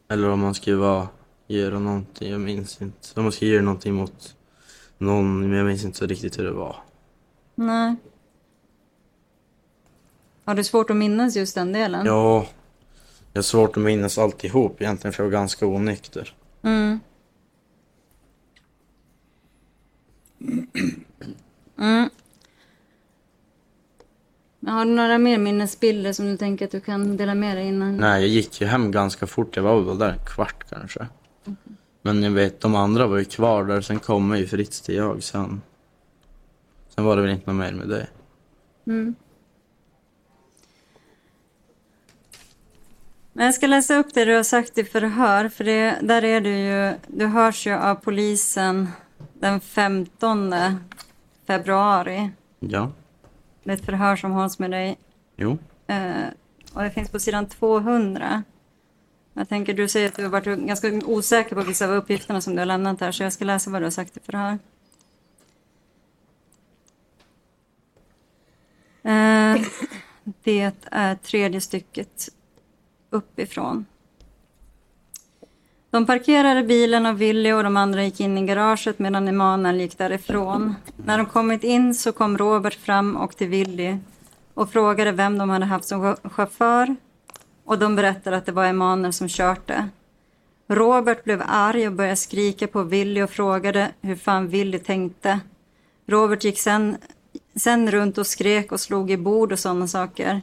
Eller 0.09 0.29
om 0.29 0.41
man 0.41 0.55
skulle 0.55 0.77
vara, 0.77 1.09
göra 1.47 1.79
någonting, 1.79 2.31
jag 2.31 2.41
minns 2.41 2.83
inte. 2.83 3.09
Om 3.17 3.23
man 3.23 3.33
skulle 3.33 3.51
göra 3.51 3.63
någonting 3.63 3.95
mot 3.95 4.37
någon, 4.99 5.41
men 5.41 5.59
jag 5.59 5.67
minns 5.67 5.85
inte 5.85 5.99
så 5.99 6.07
riktigt 6.07 6.39
hur 6.39 6.45
det 6.45 6.53
var. 6.53 6.77
Nej. 7.55 7.97
Har 10.45 10.55
du 10.55 10.65
svårt 10.65 10.91
att 10.91 10.97
minnas 10.97 11.37
just 11.37 11.55
den 11.55 11.73
delen? 11.73 12.07
Ja, 12.07 12.47
jag 13.33 13.39
har 13.39 13.43
svårt 13.43 13.77
att 13.77 13.83
minnas 13.83 14.19
alltihop 14.19 14.83
egentligen 14.83 15.13
för 15.13 15.23
jag 15.23 15.31
var 15.31 15.39
ganska 15.39 15.67
onykter. 15.67 16.35
Mm. 16.63 17.01
Mm. 21.79 22.11
Har 24.67 24.85
du 24.85 24.91
några 24.91 25.19
mer 25.19 25.39
minnesbilder 25.39 26.13
som 26.13 26.27
du 26.27 26.37
tänker 26.37 26.65
att 26.65 26.71
du 26.71 26.81
kan 26.81 27.17
dela 27.17 27.35
med 27.35 27.57
dig 27.57 27.67
innan? 27.67 27.97
Nej, 27.97 28.21
jag 28.21 28.29
gick 28.29 28.61
ju 28.61 28.67
hem 28.67 28.91
ganska 28.91 29.27
fort. 29.27 29.57
Jag 29.57 29.63
var 29.63 29.81
väl 29.81 29.99
där 29.99 30.11
en 30.11 30.27
kvart 30.27 30.65
kanske. 30.71 31.07
Men 32.03 32.23
jag 32.23 32.31
vet, 32.31 32.61
de 32.61 32.75
andra 32.75 33.07
var 33.07 33.19
ju 33.19 33.25
kvar 33.25 33.65
där. 33.65 33.81
Sen 33.81 33.99
kom 33.99 34.37
ju 34.37 34.47
Fritz 34.47 34.81
till 34.81 34.95
jag 34.95 35.23
sen. 35.23 35.63
Sen 36.89 37.05
var 37.05 37.17
det 37.17 37.23
väl 37.23 37.31
inte 37.31 37.53
något 37.53 37.61
mer 37.61 37.73
med 37.73 37.89
det. 37.89 38.07
Mm. 38.87 39.15
Men 43.33 43.45
jag 43.45 43.55
ska 43.55 43.67
läsa 43.67 43.97
upp 43.97 44.15
det 44.15 44.25
du 44.25 44.37
har 44.37 44.43
sagt 44.43 44.79
i 44.79 44.85
förhör, 44.85 45.49
för 45.49 45.65
det, 45.65 45.99
där 46.03 46.25
är 46.25 46.41
du 46.41 46.51
ju, 46.59 46.95
du 47.07 47.27
hörs 47.27 47.67
ju 47.67 47.73
av 47.73 47.95
polisen 47.95 48.89
den 49.33 49.61
15 49.61 50.55
februari. 51.47 52.31
Ja, 52.61 52.93
Det 53.65 53.71
är 53.71 53.75
ett 53.75 53.85
förhör 53.85 54.17
som 54.17 54.31
hålls 54.33 54.59
med 54.59 54.71
dig 54.71 54.99
jo. 55.37 55.59
eh, 55.87 56.27
och 56.75 56.83
det 56.83 56.91
finns 56.91 57.11
på 57.11 57.19
sidan 57.21 57.47
200. 57.49 58.43
Jag 59.35 59.49
tänker, 59.49 59.75
du 59.75 59.89
säger 59.89 60.09
att 60.09 60.17
du 60.17 60.23
har 60.23 60.31
varit 60.31 60.59
ganska 60.59 60.89
osäker 61.07 61.57
på 61.57 61.63
vissa 61.63 61.85
av 61.85 61.91
uppgifterna 61.91 62.41
som 62.41 62.55
du 62.55 62.59
har 62.59 62.67
lämnat 62.67 63.01
här, 63.01 63.13
så 63.13 63.23
jag 63.23 63.33
ska 63.33 63.45
läsa 63.45 63.71
vad 63.71 63.81
du 63.81 63.87
har 63.87 63.91
sagt 63.91 64.17
i 64.17 64.21
förhör. 64.21 64.59
Eh, 69.03 69.63
det 70.25 70.73
är 70.91 71.15
tredje 71.15 71.61
stycket 71.61 72.29
uppifrån. 73.13 73.87
De 75.91 76.07
parkerade 76.07 76.63
bilen 76.63 77.07
och 77.07 77.21
Willy 77.21 77.53
och 77.53 77.63
de 77.63 77.77
andra 77.77 78.05
gick 78.05 78.21
in 78.21 78.39
i 78.39 78.47
garaget 78.47 78.99
medan 78.99 79.29
Emanuel 79.29 79.81
gick 79.81 79.99
därifrån. 79.99 80.75
När 80.97 81.19
de 81.19 81.27
kommit 81.27 81.65
in 81.65 81.95
så 81.95 82.13
kom 82.13 82.39
Robert 82.39 82.75
fram 82.75 83.17
och 83.17 83.37
till 83.37 83.49
Willy 83.49 83.97
och 84.55 84.71
frågade 84.71 85.13
vem 85.13 85.39
de 85.39 85.51
hade 85.51 85.65
haft 85.65 85.85
som 85.85 86.17
chaufför 86.25 86.97
och 87.65 87.79
de 87.79 87.97
berättade 87.97 88.37
att 88.37 88.47
det 88.47 88.53
var 88.53 88.67
Emanuel 88.67 89.13
som 89.13 89.29
körde. 89.29 89.89
Robert 90.69 91.25
blev 91.25 91.43
arg 91.47 91.87
och 91.87 91.93
började 91.93 92.17
skrika 92.17 92.67
på 92.67 92.83
Willy 92.83 93.23
och 93.23 93.31
frågade 93.31 93.93
hur 94.01 94.17
fan 94.17 94.49
Willy 94.49 94.79
tänkte. 94.79 95.41
Robert 96.07 96.45
gick 96.45 96.59
sen, 96.59 96.97
sen 97.57 97.91
runt 97.91 98.19
och 98.19 98.27
skrek 98.27 98.73
och 98.73 98.81
slog 98.81 99.11
i 99.11 99.17
bord 99.17 99.53
och 99.53 99.59
sådana 99.59 99.89
saker. 99.89 100.43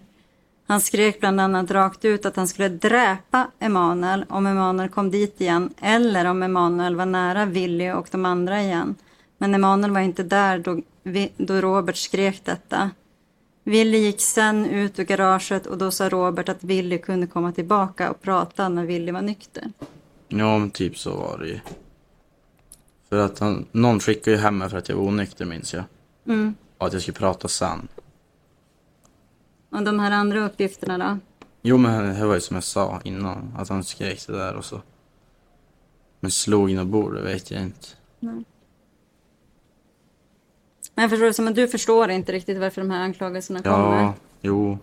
Han 0.70 0.82
skrek 0.82 1.20
bland 1.20 1.42
annat 1.42 1.72
rakt 1.72 2.06
ut 2.06 2.26
att 2.26 2.36
han 2.36 2.48
skulle 2.48 2.70
dräpa 2.70 3.48
Emanuel 3.60 4.26
om 4.30 4.48
Emanuel 4.48 4.90
kom 4.90 5.12
dit 5.12 5.42
igen 5.42 5.74
eller 5.82 6.26
om 6.26 6.44
Emanuel 6.44 6.96
var 6.96 7.06
nära 7.06 7.46
Willy 7.46 7.92
och 7.92 8.08
de 8.12 8.26
andra 8.26 8.62
igen. 8.62 8.96
Men 9.38 9.56
Emanuel 9.56 9.92
var 9.92 10.00
inte 10.00 10.24
där 10.24 10.60
då, 10.60 10.82
då 11.38 11.62
Robert 11.62 11.96
skrek 11.96 12.42
detta. 12.46 12.92
Willy 13.64 13.98
gick 13.98 14.22
sen 14.22 14.66
ut 14.66 15.00
ur 15.00 15.04
garaget 15.04 15.66
och 15.66 15.78
då 15.78 15.92
sa 15.92 16.10
Robert 16.10 16.50
att 16.50 16.64
Willy 16.64 16.98
kunde 16.98 17.28
komma 17.28 17.52
tillbaka 17.52 18.12
och 18.12 18.22
prata 18.22 18.70
när 18.70 18.86
Willy 18.86 19.12
var 19.12 19.22
nykter. 19.22 19.72
Ja, 20.28 20.58
men 20.58 20.72
typ 20.72 20.98
så 20.98 21.16
var 21.16 21.38
det 21.38 21.48
ju. 21.48 21.60
För 23.10 23.18
att 23.18 23.40
han, 23.40 23.66
någon 23.72 24.00
skickade 24.00 24.38
ju 24.38 24.44
hem 24.44 24.58
mig 24.58 24.70
för 24.70 24.78
att 24.78 24.90
jag 24.90 24.96
var 24.96 25.04
onykter 25.04 25.46
minns 25.46 25.74
jag. 25.74 25.84
Mm. 26.28 26.56
Och 26.78 26.88
att 26.88 26.94
jag 26.94 27.02
skulle 27.02 27.18
prata 27.18 27.48
sen. 27.48 27.88
Och 29.70 29.84
de 29.84 30.00
här 30.00 30.12
andra 30.12 30.46
uppgifterna 30.46 30.98
då? 30.98 31.20
Jo, 31.62 31.78
men 31.78 32.20
det 32.20 32.26
var 32.26 32.36
ju 32.36 32.42
som 32.42 32.56
jag 32.56 32.64
sa 32.64 33.02
innan. 33.04 33.56
Att 33.58 33.70
han 33.70 33.84
skrek 33.84 34.28
det 34.28 34.38
där 34.38 34.56
och 34.56 34.66
så. 34.66 34.82
Men 36.20 36.32
slog 36.32 36.72
in 36.72 36.80
och 36.80 36.88
bord, 36.88 37.14
det 37.14 37.22
vet 37.22 37.52
jag 37.52 37.62
inte. 37.62 37.88
Men 38.20 38.46
jag 41.04 41.10
förstår 41.10 41.26
det 41.26 41.34
som 41.34 41.48
att 41.48 41.56
du 41.56 41.68
förstår 41.68 42.10
inte 42.10 42.32
riktigt 42.32 42.58
varför 42.58 42.82
de 42.82 42.92
här 42.92 43.02
anklagelserna 43.02 43.62
kommer. 43.62 44.02
Ja, 44.02 44.14
jo. 44.42 44.78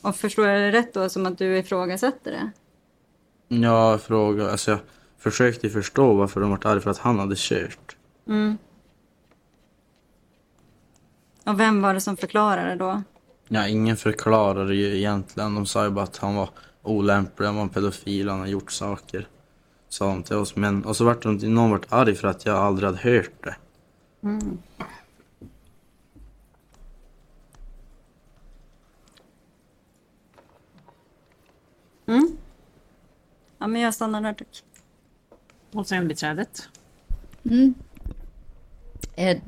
Och 0.00 0.16
förstår 0.16 0.46
jag 0.46 0.60
det 0.60 0.78
rätt 0.78 0.94
då 0.94 1.08
som 1.08 1.26
att 1.26 1.38
du 1.38 1.58
ifrågasätter 1.58 2.30
det? 2.30 2.50
Jag 3.56 4.02
frågade, 4.02 4.50
alltså 4.50 4.70
jag 4.70 4.80
försökte 5.18 5.70
förstå 5.70 6.14
varför 6.14 6.40
de 6.40 6.50
var 6.50 6.66
arga 6.66 6.80
för 6.80 6.90
att 6.90 6.98
han 6.98 7.18
hade 7.18 7.34
kört. 7.38 7.96
Mm. 8.26 8.58
Och 11.46 11.60
vem 11.60 11.82
var 11.82 11.94
det 11.94 12.00
som 12.00 12.16
förklarade 12.16 12.74
då? 12.76 13.02
Ja, 13.48 13.68
ingen 13.68 13.96
förklarade 13.96 14.74
ju 14.74 14.96
egentligen. 14.96 15.54
De 15.54 15.66
sa 15.66 15.84
ju 15.84 15.90
bara 15.90 16.04
att 16.04 16.16
han 16.16 16.34
var 16.34 16.50
olämplig, 16.82 17.46
han 17.46 17.56
var 17.56 17.68
pedofil, 17.68 18.28
han 18.28 18.40
har 18.40 18.46
gjort 18.46 18.72
saker. 18.72 19.28
Sa 19.88 20.06
de 20.06 20.22
till 20.22 20.36
oss. 20.36 20.56
Men, 20.56 20.84
och 20.84 20.96
så 20.96 21.04
vart 21.04 21.22
de, 21.22 21.36
någon 21.36 21.70
vart 21.70 21.92
arg 21.92 22.14
för 22.14 22.28
att 22.28 22.46
jag 22.46 22.56
aldrig 22.56 22.86
hade 22.86 22.98
hört 22.98 23.44
det. 23.44 23.56
Mm. 24.22 24.58
Mm. 32.06 32.36
Ja, 33.58 33.66
men 33.66 33.80
jag 33.80 33.94
stannar 33.94 34.20
där 34.20 34.32
tack. 34.32 34.62
Och 35.72 35.86
sen 35.86 36.08
beträdet. 36.08 36.68
Mm. 37.44 37.74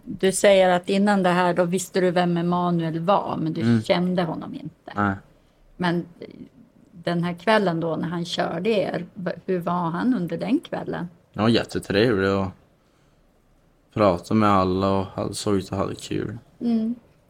Du 0.04 0.32
säger 0.32 0.68
att 0.68 0.88
innan 0.88 1.22
det 1.22 1.28
här 1.28 1.54
då 1.54 1.64
visste 1.64 2.00
du 2.00 2.10
vem 2.10 2.37
Emanuel 2.37 3.00
var, 3.00 3.37
men 3.37 3.52
du 3.52 3.82
kände 3.82 4.22
honom 4.22 4.54
inte. 4.54 4.92
Nej. 4.94 5.14
Men 5.76 6.06
eh, 6.20 6.28
den 6.92 7.25
här 7.25 7.34
kvällen 7.34 7.80
då 7.80 7.96
när 7.96 8.08
han 8.08 8.25
körde 8.25 8.70
er, 8.70 9.06
hur 9.46 9.58
var 9.58 9.90
han 9.90 10.14
under 10.14 10.38
den 10.38 10.60
kvällen? 10.60 11.08
Han 11.34 11.44
var 11.44 11.50
jättetrevlig 11.50 12.30
och 12.30 12.46
pratade 13.94 14.40
med 14.40 14.50
alla 14.50 14.90
och 15.14 15.37
såg 15.37 15.56
ut 15.56 15.72
att 15.72 15.78
ha 15.78 15.90
kul. 16.00 16.38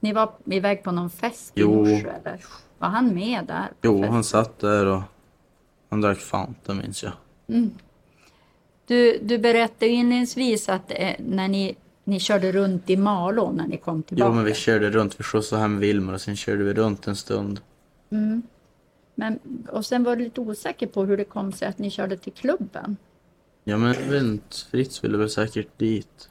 Ni 0.00 0.12
var 0.12 0.32
iväg 0.44 0.82
på 0.82 0.92
någon 0.92 1.10
fest 1.10 1.58
i 1.58 1.64
morse 1.64 2.06
eller? 2.22 2.44
Var 2.78 2.88
han 2.88 3.14
med 3.14 3.44
där? 3.46 3.70
Jo, 3.82 3.96
festen? 3.96 4.12
han 4.12 4.24
satt 4.24 4.58
där 4.58 4.86
och 4.86 5.02
han 5.90 6.00
drack 6.00 6.18
Fanta 6.18 6.74
minns 6.74 7.02
jag. 7.02 7.12
Du, 8.86 9.18
du 9.22 9.38
berättade 9.38 9.88
inledningsvis 9.88 10.68
att 10.68 10.90
eh, 10.90 11.12
när 11.18 11.48
ni, 11.48 11.76
ni 12.08 12.20
körde 12.20 12.52
runt 12.52 12.90
i 12.90 12.96
Malå 12.96 13.52
när 13.52 13.66
ni 13.66 13.76
kom 13.76 14.02
tillbaka. 14.02 14.28
Jo, 14.28 14.34
men 14.34 14.44
vi 14.44 14.54
körde 14.54 14.90
runt, 14.90 15.20
vi 15.20 15.24
skjutsade 15.24 15.62
hem 15.62 15.78
Wilmer 15.78 16.12
och 16.12 16.20
sen 16.20 16.36
körde 16.36 16.64
vi 16.64 16.74
runt 16.74 17.06
en 17.06 17.16
stund. 17.16 17.60
Men, 19.14 19.38
och 19.68 19.86
sen 19.86 20.04
var 20.04 20.16
du 20.16 20.24
lite 20.24 20.40
osäker 20.40 20.86
på 20.86 21.04
hur 21.04 21.16
det 21.16 21.24
kom 21.24 21.52
sig 21.52 21.68
att 21.68 21.78
ni 21.78 21.90
körde 21.90 22.16
till 22.16 22.32
klubben. 22.32 22.96
Ja, 23.64 23.76
men 23.76 23.94
jag 23.94 24.00
vet 24.00 24.22
inte, 24.22 24.56
Fritz 24.70 25.04
ville 25.04 25.18
väl 25.18 25.30
säkert 25.30 25.78
dit. 25.78 26.28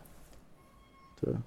Tror 1.19 1.33
jag. 1.33 1.41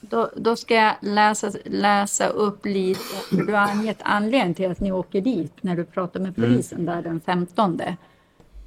Då, 0.00 0.30
då 0.36 0.56
ska 0.56 0.74
jag 0.74 0.94
läsa, 1.00 1.52
läsa 1.64 2.28
upp 2.28 2.66
lite. 2.66 3.00
Du 3.30 3.52
har 3.52 3.60
angett 3.60 3.98
anledningen 4.00 4.54
till 4.54 4.70
att 4.70 4.80
ni 4.80 4.92
åker 4.92 5.20
dit 5.20 5.62
när 5.62 5.76
du 5.76 5.84
pratar 5.84 6.20
med 6.20 6.36
polisen 6.36 6.84
där 6.84 7.02
den 7.02 7.20
15. 7.20 7.80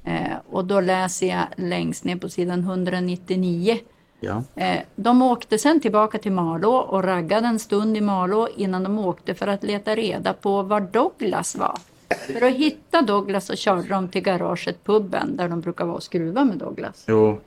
Eh, 0.06 0.36
och 0.50 0.64
då 0.64 0.80
läser 0.80 1.26
jag 1.26 1.46
längst 1.56 2.04
ner 2.04 2.16
på 2.16 2.28
sidan 2.28 2.60
199. 2.60 3.78
Ja. 4.20 4.42
Eh, 4.54 4.80
de 4.96 5.22
åkte 5.22 5.58
sen 5.58 5.80
tillbaka 5.80 6.18
till 6.18 6.32
Malå 6.32 6.74
och 6.74 7.04
raggade 7.04 7.46
en 7.46 7.58
stund 7.58 7.96
i 7.96 8.00
Malå 8.00 8.48
innan 8.56 8.82
de 8.82 8.98
åkte 8.98 9.34
för 9.34 9.46
att 9.46 9.62
leta 9.62 9.94
reda 9.94 10.32
på 10.32 10.62
var 10.62 10.80
Douglas 10.80 11.56
var. 11.56 11.78
För 12.26 12.46
att 12.46 12.54
hitta 12.54 13.02
Douglas 13.02 13.46
så 13.46 13.56
körde 13.56 13.88
de 13.88 14.08
till 14.08 14.22
garaget, 14.22 14.84
puben, 14.84 15.36
där 15.36 15.48
de 15.48 15.60
brukar 15.60 15.84
vara 15.84 15.96
och 15.96 16.02
skruva 16.02 16.44
med 16.44 16.58
Douglas. 16.58 17.04
Jo. 17.08 17.40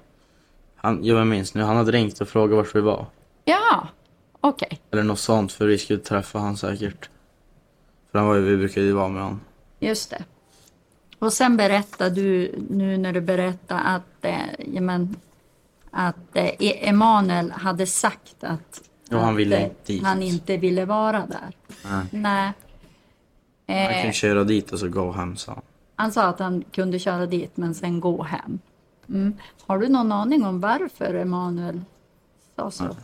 Han, 0.75 1.03
jag 1.03 1.27
minns 1.27 1.53
nu, 1.53 1.61
han 1.61 1.77
hade 1.77 1.91
ringt 1.91 2.21
och 2.21 2.27
frågat 2.27 2.57
vart 2.57 2.75
vi 2.75 2.81
var. 2.81 3.05
Ja, 3.45 3.87
okej. 4.41 4.81
Eller 4.91 5.03
något 5.03 5.19
sånt, 5.19 5.51
för 5.51 5.67
vi 5.67 5.77
skulle 5.77 5.99
träffa 5.99 6.39
han 6.39 6.57
säkert. 6.57 7.09
För 8.11 8.19
han 8.19 8.27
var 8.27 8.35
ju, 8.35 8.41
vi 8.41 8.57
brukade 8.57 8.85
ju 8.85 8.91
vara 8.91 9.07
med 9.07 9.23
han. 9.23 9.39
Just 9.79 10.09
det. 10.09 10.23
Och 11.19 11.33
sen 11.33 11.57
berättar 11.57 12.09
du 12.09 12.55
nu 12.69 12.97
när 12.97 13.13
du 13.13 13.21
berättar 13.21 13.81
att, 13.85 14.25
eh, 14.25 14.35
ja, 14.73 14.81
men, 14.81 15.15
att 15.91 16.15
eh, 16.33 16.51
Emanuel 16.89 17.51
hade 17.51 17.87
sagt 17.87 18.43
att, 18.43 18.81
Jo, 19.09 19.17
han 19.17 19.35
ville 19.35 19.55
att, 19.57 19.61
eh, 19.61 19.67
inte 19.69 19.93
dit. 19.93 20.03
han 20.03 20.21
inte 20.23 20.57
ville 20.57 20.85
vara 20.85 21.25
där. 21.25 21.55
Nej. 21.83 22.05
Nej. 22.11 22.53
Han 23.67 23.95
Eh, 23.95 24.03
kan 24.03 24.13
köra 24.13 24.43
dit 24.43 24.71
och 24.71 24.79
så 24.79 24.87
gå 24.89 25.11
hem, 25.11 25.35
sa 25.37 25.51
han. 25.53 25.61
han 25.95 26.11
sa 26.11 26.23
att 26.23 26.39
han 26.39 26.63
kunde 26.71 26.99
köra 26.99 27.25
dit 27.25 27.57
men 27.57 27.75
sen 27.75 27.99
gå 27.99 28.23
hem. 28.23 28.59
Mm. 29.09 29.33
Har 29.67 29.79
du 29.79 29.87
någon 29.89 30.11
aning 30.11 30.45
om 30.45 30.59
varför 30.61 31.13
Emanuel 31.13 31.81
sa 32.55 32.71
så? 32.71 32.95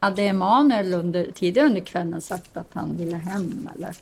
Hade 0.00 0.22
Emanuel 0.22 0.94
under, 0.94 1.30
tidigare 1.34 1.66
under 1.66 1.80
kvällen 1.80 2.20
sagt 2.20 2.56
att 2.56 2.68
han 2.72 2.96
ville 2.96 3.16
hem 3.16 3.68
eller? 3.74 3.96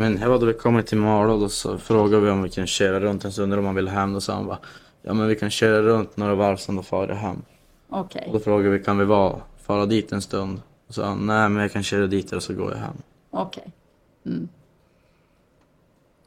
Men 0.00 0.16
här 0.16 0.30
hade 0.30 0.46
vi 0.46 0.54
kommit 0.54 0.86
till 0.86 0.98
Malå 0.98 1.34
och 1.34 1.52
så 1.52 1.78
frågade 1.78 2.22
vi 2.22 2.30
om 2.30 2.42
vi 2.42 2.50
kan 2.50 2.66
köra 2.66 3.00
runt 3.00 3.24
en 3.24 3.32
stund 3.32 3.54
om 3.54 3.64
han 3.64 3.74
ville 3.74 3.90
hem. 3.90 4.12
Då 4.12 4.20
sa 4.20 4.34
han 4.34 4.46
bara, 4.46 4.58
ja 5.02 5.14
men 5.14 5.28
vi 5.28 5.36
kan 5.36 5.50
köra 5.50 5.82
runt 5.82 6.16
några 6.16 6.34
varv 6.34 6.56
sen 6.56 6.76
då 6.76 6.82
far 6.82 7.08
jag 7.08 7.14
hem. 7.14 7.42
Okej. 7.88 8.24
Och 8.26 8.32
då 8.32 8.40
frågade 8.40 8.70
vi, 8.70 8.84
kan 8.84 8.98
vi 8.98 9.04
vara, 9.04 9.40
fara 9.62 9.86
dit 9.86 10.12
en 10.12 10.22
stund? 10.22 10.62
Och 10.86 10.94
så 10.94 11.00
sa 11.00 11.06
han, 11.06 11.26
nej 11.26 11.48
men 11.48 11.62
jag 11.62 11.72
kan 11.72 11.82
köra 11.82 12.06
dit 12.06 12.32
och 12.32 12.42
så 12.42 12.54
går 12.54 12.70
jag 12.70 12.78
hem. 12.78 12.96
Okej. 13.30 13.72
Mm. 14.26 14.48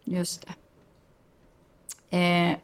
Just 0.04 0.48
det. 2.10 2.18
Eh, 2.18 2.58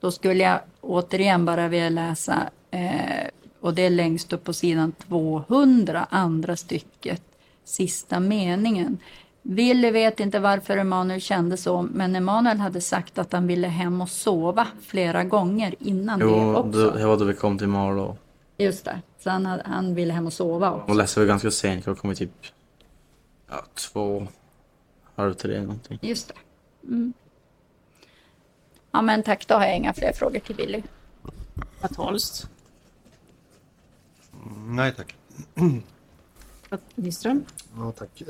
då 0.00 0.10
skulle 0.10 0.44
jag 0.44 0.60
återigen 0.80 1.44
bara 1.44 1.68
vilja 1.68 1.88
läsa, 1.88 2.50
eh, 2.70 3.28
och 3.60 3.74
det 3.74 3.82
är 3.82 3.90
längst 3.90 4.32
upp 4.32 4.44
på 4.44 4.52
sidan 4.52 4.92
200, 4.92 6.06
andra 6.10 6.56
stycket, 6.56 7.22
sista 7.64 8.20
meningen. 8.20 8.98
Willy 9.46 9.90
vet 9.90 10.20
inte 10.20 10.38
varför 10.40 10.76
Emanuel 10.76 11.20
kände 11.20 11.56
så, 11.56 11.82
men 11.82 12.16
Emanuel 12.16 12.58
hade 12.58 12.80
sagt 12.80 13.18
att 13.18 13.32
han 13.32 13.46
ville 13.46 13.68
hem 13.68 14.00
och 14.00 14.08
sova 14.08 14.66
flera 14.82 15.24
gånger 15.24 15.74
innan 15.78 16.18
det 16.18 16.24
Jo, 16.24 16.54
också. 16.56 16.70
då, 16.70 16.98
här 16.98 17.06
var 17.06 17.16
då 17.16 17.24
vi 17.24 17.34
kom 17.34 17.58
till 17.58 17.66
Malå. 17.68 18.16
Just 18.58 18.84
det, 18.84 19.00
så 19.18 19.30
han, 19.30 19.46
hade, 19.46 19.62
han 19.66 19.94
ville 19.94 20.12
hem 20.12 20.26
och 20.26 20.32
sova 20.32 20.72
också. 20.72 20.90
Och 20.90 20.96
läste 20.96 21.20
vi 21.20 21.26
ganska 21.26 21.50
sent, 21.50 21.86
jag 21.86 21.98
kom 21.98 22.14
typ 22.14 22.30
ja, 23.48 23.64
två, 23.74 24.26
halv 25.14 25.34
tre 25.34 25.60
någonting. 25.60 25.98
Just 26.02 26.28
det. 26.28 26.34
Mm. 26.88 27.12
Ja 28.90 29.02
men 29.02 29.22
tack, 29.22 29.46
då 29.48 29.54
har 29.54 29.66
jag 29.66 29.76
inga 29.76 29.92
fler 29.94 30.12
frågor 30.12 30.38
till 30.38 30.56
Willy. 30.56 30.82
Pat 31.80 31.96
Holst. 31.96 32.48
Nej 34.66 34.94
tack. 34.96 35.16
Nyström. 36.94 37.44
Ja, 37.76 37.92
tack. 37.92 38.22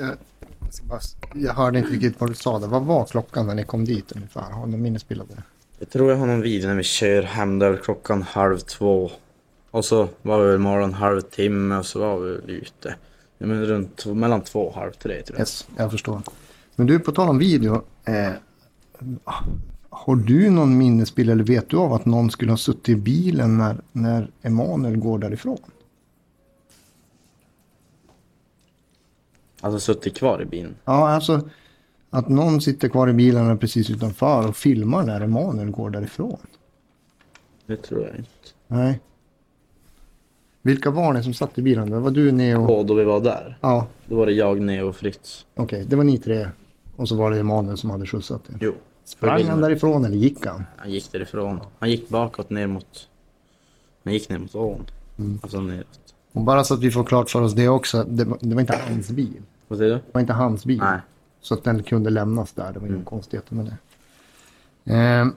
Eh, 0.80 0.98
Jag, 1.42 1.54
hörde 1.54 1.78
inte 1.78 1.90
riktigt 1.90 2.20
vad 2.20 2.30
du 2.30 2.34
sa 2.34 2.58
där. 2.58 2.66
Vad 2.66 2.82
var 2.82 3.04
klockan 3.04 3.46
när 3.46 3.54
ni 3.54 3.64
kom 3.64 3.84
dit 3.84 4.12
ungefär? 4.12 4.50
Har 4.50 4.66
någon 4.66 4.82
minnesbild 4.82 5.20
av 5.20 5.28
det? 5.28 5.42
Jag 5.78 5.90
tror 5.90 6.10
jag 6.10 6.18
har 6.18 6.26
någon 6.26 6.40
video 6.42 6.68
när 6.68 6.76
vi 6.76 6.82
kör 6.82 7.22
hem 7.22 7.58
där 7.58 7.76
klockan 7.76 8.22
halv 8.22 8.58
två. 8.58 9.10
Och 9.70 9.84
så 9.84 10.08
var 10.22 10.40
vi 10.40 10.50
väl 10.50 10.58
morgon 10.58 10.94
halvtimme 10.94 11.76
och 11.76 11.86
så 11.86 11.98
var 11.98 12.18
vi 12.18 12.30
väl 12.30 12.50
ute. 12.50 12.94
Men 13.38 13.66
runt 13.66 14.06
mellan 14.06 14.40
två 14.40 14.60
och 14.60 14.74
halv 14.74 14.92
tre 14.92 15.22
tror 15.22 15.38
jag. 15.38 15.40
Yes, 15.40 15.66
jag 15.76 15.90
förstår. 15.90 16.22
Men 16.76 16.86
du, 16.86 16.98
på 16.98 17.12
tal 17.12 17.28
om 17.28 17.38
video. 17.38 17.82
Eh, 18.04 18.30
har 19.90 20.16
du 20.16 20.50
någon 20.50 20.78
minnesbild 20.78 21.30
eller 21.30 21.44
vet 21.44 21.68
du 21.68 21.76
av 21.76 21.92
att 21.92 22.04
någon 22.06 22.30
skulle 22.30 22.52
ha 22.52 22.56
suttit 22.56 22.88
i 22.88 22.96
bilen 22.96 23.58
när, 23.58 23.76
när 23.92 24.30
Emanuel 24.42 24.96
går 24.96 25.18
därifrån? 25.18 25.58
Alltså 29.64 29.80
suttit 29.80 30.16
kvar 30.16 30.42
i 30.42 30.44
bilen. 30.44 30.74
Ja, 30.84 31.08
alltså 31.08 31.48
att 32.10 32.28
någon 32.28 32.60
sitter 32.60 32.88
kvar 32.88 33.08
i 33.08 33.12
bilen 33.12 33.58
precis 33.58 33.90
utanför 33.90 34.48
och 34.48 34.56
filmar 34.56 35.02
när 35.02 35.20
Emanuel 35.20 35.70
går 35.70 35.90
därifrån. 35.90 36.38
Det 37.66 37.76
tror 37.76 38.02
jag 38.06 38.16
inte. 38.16 38.28
Nej. 38.66 39.00
Vilka 40.62 40.90
var 40.90 41.12
ni 41.12 41.22
som 41.22 41.34
satt 41.34 41.58
i 41.58 41.62
bilen? 41.62 41.90
Det 41.90 41.98
var 42.00 42.10
du, 42.10 42.32
Neo? 42.32 42.64
Och 42.72 42.86
då 42.86 42.94
vi 42.94 43.04
var 43.04 43.20
där, 43.20 43.58
Ja, 43.60 43.86
då 44.06 44.16
var 44.16 44.26
det 44.26 44.32
jag, 44.32 44.60
Neo 44.60 44.88
och 44.88 44.96
Fritz. 44.96 45.46
okej. 45.56 45.84
Det 45.88 45.96
var 45.96 46.04
ni 46.04 46.18
tre. 46.18 46.48
Och 46.96 47.08
så 47.08 47.16
var 47.16 47.30
det 47.30 47.38
Emanuel 47.38 47.76
som 47.76 47.90
hade 47.90 48.06
skjutsat 48.06 48.50
er. 48.50 48.56
Jo. 48.60 48.72
Sprang 49.04 49.44
han 49.44 49.60
därifrån 49.60 50.04
eller 50.04 50.16
gick 50.16 50.46
han? 50.46 50.64
Han 50.76 50.90
gick 50.90 51.12
därifrån. 51.12 51.60
Han 51.78 51.90
gick 51.90 52.08
bakåt 52.08 52.50
ner 52.50 52.66
mot... 52.66 53.08
Han 54.04 54.12
gick 54.12 54.28
ner 54.28 54.38
mot 54.38 54.54
ån. 54.54 54.86
Alltså 55.42 55.60
neråt. 55.60 56.00
Och 56.32 56.40
bara 56.42 56.64
så 56.64 56.74
att 56.74 56.80
vi 56.80 56.90
får 56.90 57.04
klart 57.04 57.30
för 57.30 57.42
oss 57.42 57.52
det 57.54 57.68
också. 57.68 58.04
Det 58.04 58.24
var, 58.24 58.38
det 58.40 58.54
var 58.54 58.60
inte 58.60 58.80
hans 58.88 59.10
bil. 59.10 59.42
Vad 59.68 59.78
säger 59.78 59.90
du? 59.90 59.96
Det 59.96 60.02
var 60.12 60.20
inte 60.20 60.32
hans 60.32 60.64
bil. 60.64 60.78
Nej. 60.78 60.98
Så 61.40 61.54
att 61.54 61.64
den 61.64 61.82
kunde 61.82 62.10
lämnas 62.10 62.52
där. 62.52 62.72
Det 62.72 62.78
var 62.78 62.86
inga 62.88 63.04
konstigheter 63.04 63.54
med 63.54 63.64
det. 63.64 63.76
Ehm. 64.94 65.32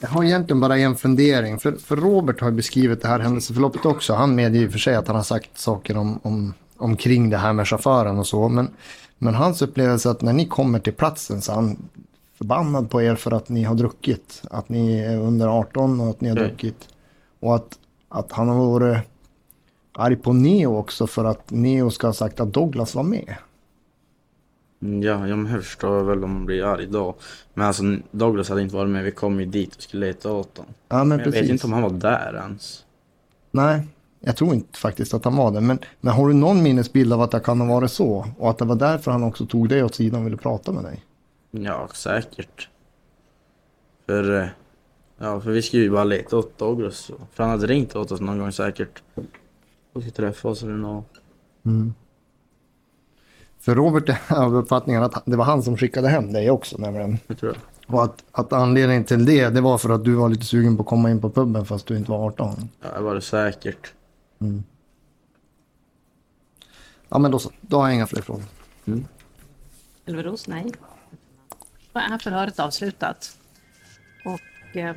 jag 0.00 0.08
har 0.08 0.24
egentligen 0.24 0.60
bara 0.60 0.78
en 0.78 0.96
fundering. 0.96 1.58
För, 1.58 1.72
för 1.72 1.96
Robert 1.96 2.40
har 2.40 2.48
ju 2.50 2.56
beskrivit 2.56 3.02
det 3.02 3.08
här 3.08 3.20
händelseförloppet 3.20 3.86
också. 3.86 4.14
Han 4.14 4.34
medger 4.34 4.66
och 4.66 4.72
för 4.72 4.78
sig 4.78 4.94
att 4.94 5.06
han 5.06 5.16
har 5.16 5.22
sagt 5.22 5.58
saker 5.58 5.96
om, 5.96 6.20
om, 6.22 6.54
omkring 6.76 7.30
det 7.30 7.36
här 7.36 7.52
med 7.52 7.68
chauffören 7.68 8.18
och 8.18 8.26
så. 8.26 8.48
Men, 8.48 8.70
men 9.18 9.34
hans 9.34 9.62
upplevelse 9.62 10.10
att 10.10 10.22
när 10.22 10.32
ni 10.32 10.46
kommer 10.46 10.78
till 10.78 10.92
platsen 10.92 11.40
så 11.42 11.52
är 11.52 11.56
han 11.56 11.76
förbannad 12.38 12.90
på 12.90 13.02
er 13.02 13.14
för 13.14 13.30
att 13.30 13.48
ni 13.48 13.62
har 13.64 13.74
druckit. 13.74 14.42
Att 14.50 14.68
ni 14.68 14.98
är 14.98 15.18
under 15.20 15.48
18 15.48 16.00
och 16.00 16.10
att 16.10 16.20
ni 16.20 16.28
har 16.28 16.36
Mm. 16.36 16.48
druckit. 16.48 16.88
Och 17.40 17.54
att, 17.54 17.78
att 18.08 18.32
han 18.32 18.48
har 18.48 18.56
varit 18.56 18.98
arg 19.96 20.16
på 20.16 20.32
Neo 20.32 20.76
också 20.76 21.06
för 21.06 21.24
att 21.24 21.50
Neo 21.50 21.90
ska 21.90 22.06
ha 22.06 22.14
sagt 22.14 22.40
att 22.40 22.52
Douglas 22.52 22.94
var 22.94 23.02
med. 23.02 23.34
Mm, 24.82 25.02
Ja, 25.02 25.28
jag 25.28 25.50
förstår 25.64 26.02
väl 26.02 26.24
om 26.24 26.32
man 26.32 26.46
blir 26.46 26.64
arg 26.64 26.86
då. 26.86 27.14
Men 27.54 27.66
alltså 27.66 27.82
Douglas 28.10 28.48
hade 28.48 28.62
inte 28.62 28.76
varit 28.76 28.90
med. 28.90 29.04
Vi 29.04 29.10
kom 29.10 29.40
ju 29.40 29.46
dit 29.46 29.74
och 29.76 29.82
skulle 29.82 30.06
leta 30.06 30.32
åt 30.32 30.58
honom. 30.58 30.74
Ja, 30.88 30.96
men 30.96 31.08
Men 31.08 31.18
jag 31.18 31.24
precis. 31.24 31.42
vet 31.42 31.50
inte 31.50 31.66
om 31.66 31.72
han 31.72 31.82
var 31.82 31.90
där 31.90 32.34
ens. 32.42 32.84
Nej, 33.50 33.80
jag 34.20 34.36
tror 34.36 34.54
inte 34.54 34.78
faktiskt 34.78 35.14
att 35.14 35.24
han 35.24 35.36
var 35.36 35.50
det. 35.50 35.60
Men, 35.60 35.78
men 36.00 36.12
har 36.14 36.28
du 36.28 36.34
någon 36.34 36.62
minnesbild 36.62 37.12
av 37.12 37.20
att 37.22 37.30
det 37.30 37.40
kan 37.40 37.60
ha 37.60 37.68
varit 37.68 37.90
så? 37.92 38.26
Och 38.38 38.50
att 38.50 38.58
det 38.58 38.64
var 38.64 38.76
därför 38.76 39.10
han 39.10 39.22
också 39.22 39.46
tog 39.46 39.68
dig 39.68 39.84
åt 39.84 39.94
sidan 39.94 40.20
och 40.20 40.26
ville 40.26 40.36
prata 40.36 40.72
med 40.72 40.84
dig? 40.84 41.04
Ja, 41.50 41.88
säkert. 41.94 42.68
För... 44.06 44.40
eh, 44.42 44.46
Ja, 45.18 45.40
för 45.40 45.50
vi 45.50 45.62
skulle 45.62 45.82
ju 45.82 45.90
bara 45.90 46.04
leta 46.04 46.36
åt 46.36 46.58
Douglas. 46.58 47.10
För 47.32 47.42
han 47.44 47.50
hade 47.50 47.66
ringt 47.66 47.96
åt 47.96 48.12
oss 48.12 48.20
någon 48.20 48.38
gång 48.38 48.52
säkert. 48.52 49.02
Och 49.96 50.02
skulle 50.02 50.14
träffa 50.14 50.48
oss 50.48 50.62
eller 50.62 50.72
något. 50.72 51.06
För 53.58 53.74
Robert 53.74 54.08
är 54.08 54.36
av 54.36 54.56
uppfattningen 54.56 55.02
att 55.02 55.22
det 55.26 55.36
var 55.36 55.44
han 55.44 55.62
som 55.62 55.76
skickade 55.76 56.08
hem 56.08 56.32
dig 56.32 56.50
också 56.50 56.78
nämligen. 56.78 57.18
Det 57.26 57.34
tror 57.34 57.52
jag. 57.52 57.94
Och 57.94 58.04
att, 58.04 58.24
att 58.32 58.52
anledningen 58.52 59.04
till 59.04 59.24
det, 59.24 59.48
det 59.48 59.60
var 59.60 59.78
för 59.78 59.90
att 59.90 60.04
du 60.04 60.14
var 60.14 60.28
lite 60.28 60.44
sugen 60.44 60.76
på 60.76 60.82
att 60.82 60.88
komma 60.88 61.10
in 61.10 61.20
på 61.20 61.30
puben 61.30 61.66
fast 61.66 61.86
du 61.86 61.96
inte 61.96 62.10
var 62.10 62.26
18. 62.26 62.68
Ja, 62.80 62.88
det 62.96 63.02
var 63.02 63.14
det 63.14 63.20
säkert. 63.20 63.92
Ja 67.08 67.18
men 67.18 67.30
då 67.30 67.38
så, 67.38 67.50
då 67.60 67.76
har 67.76 67.86
jag 67.86 67.94
inga 67.94 68.06
fler 68.06 68.22
frågor. 68.22 68.44
Elveros, 70.06 70.48
nej. 70.48 70.72
Då 71.92 72.00
är 72.00 72.18
förhöret 72.18 72.58
avslutat. 72.60 73.38
Och 74.24 74.76
eh, 74.76 74.96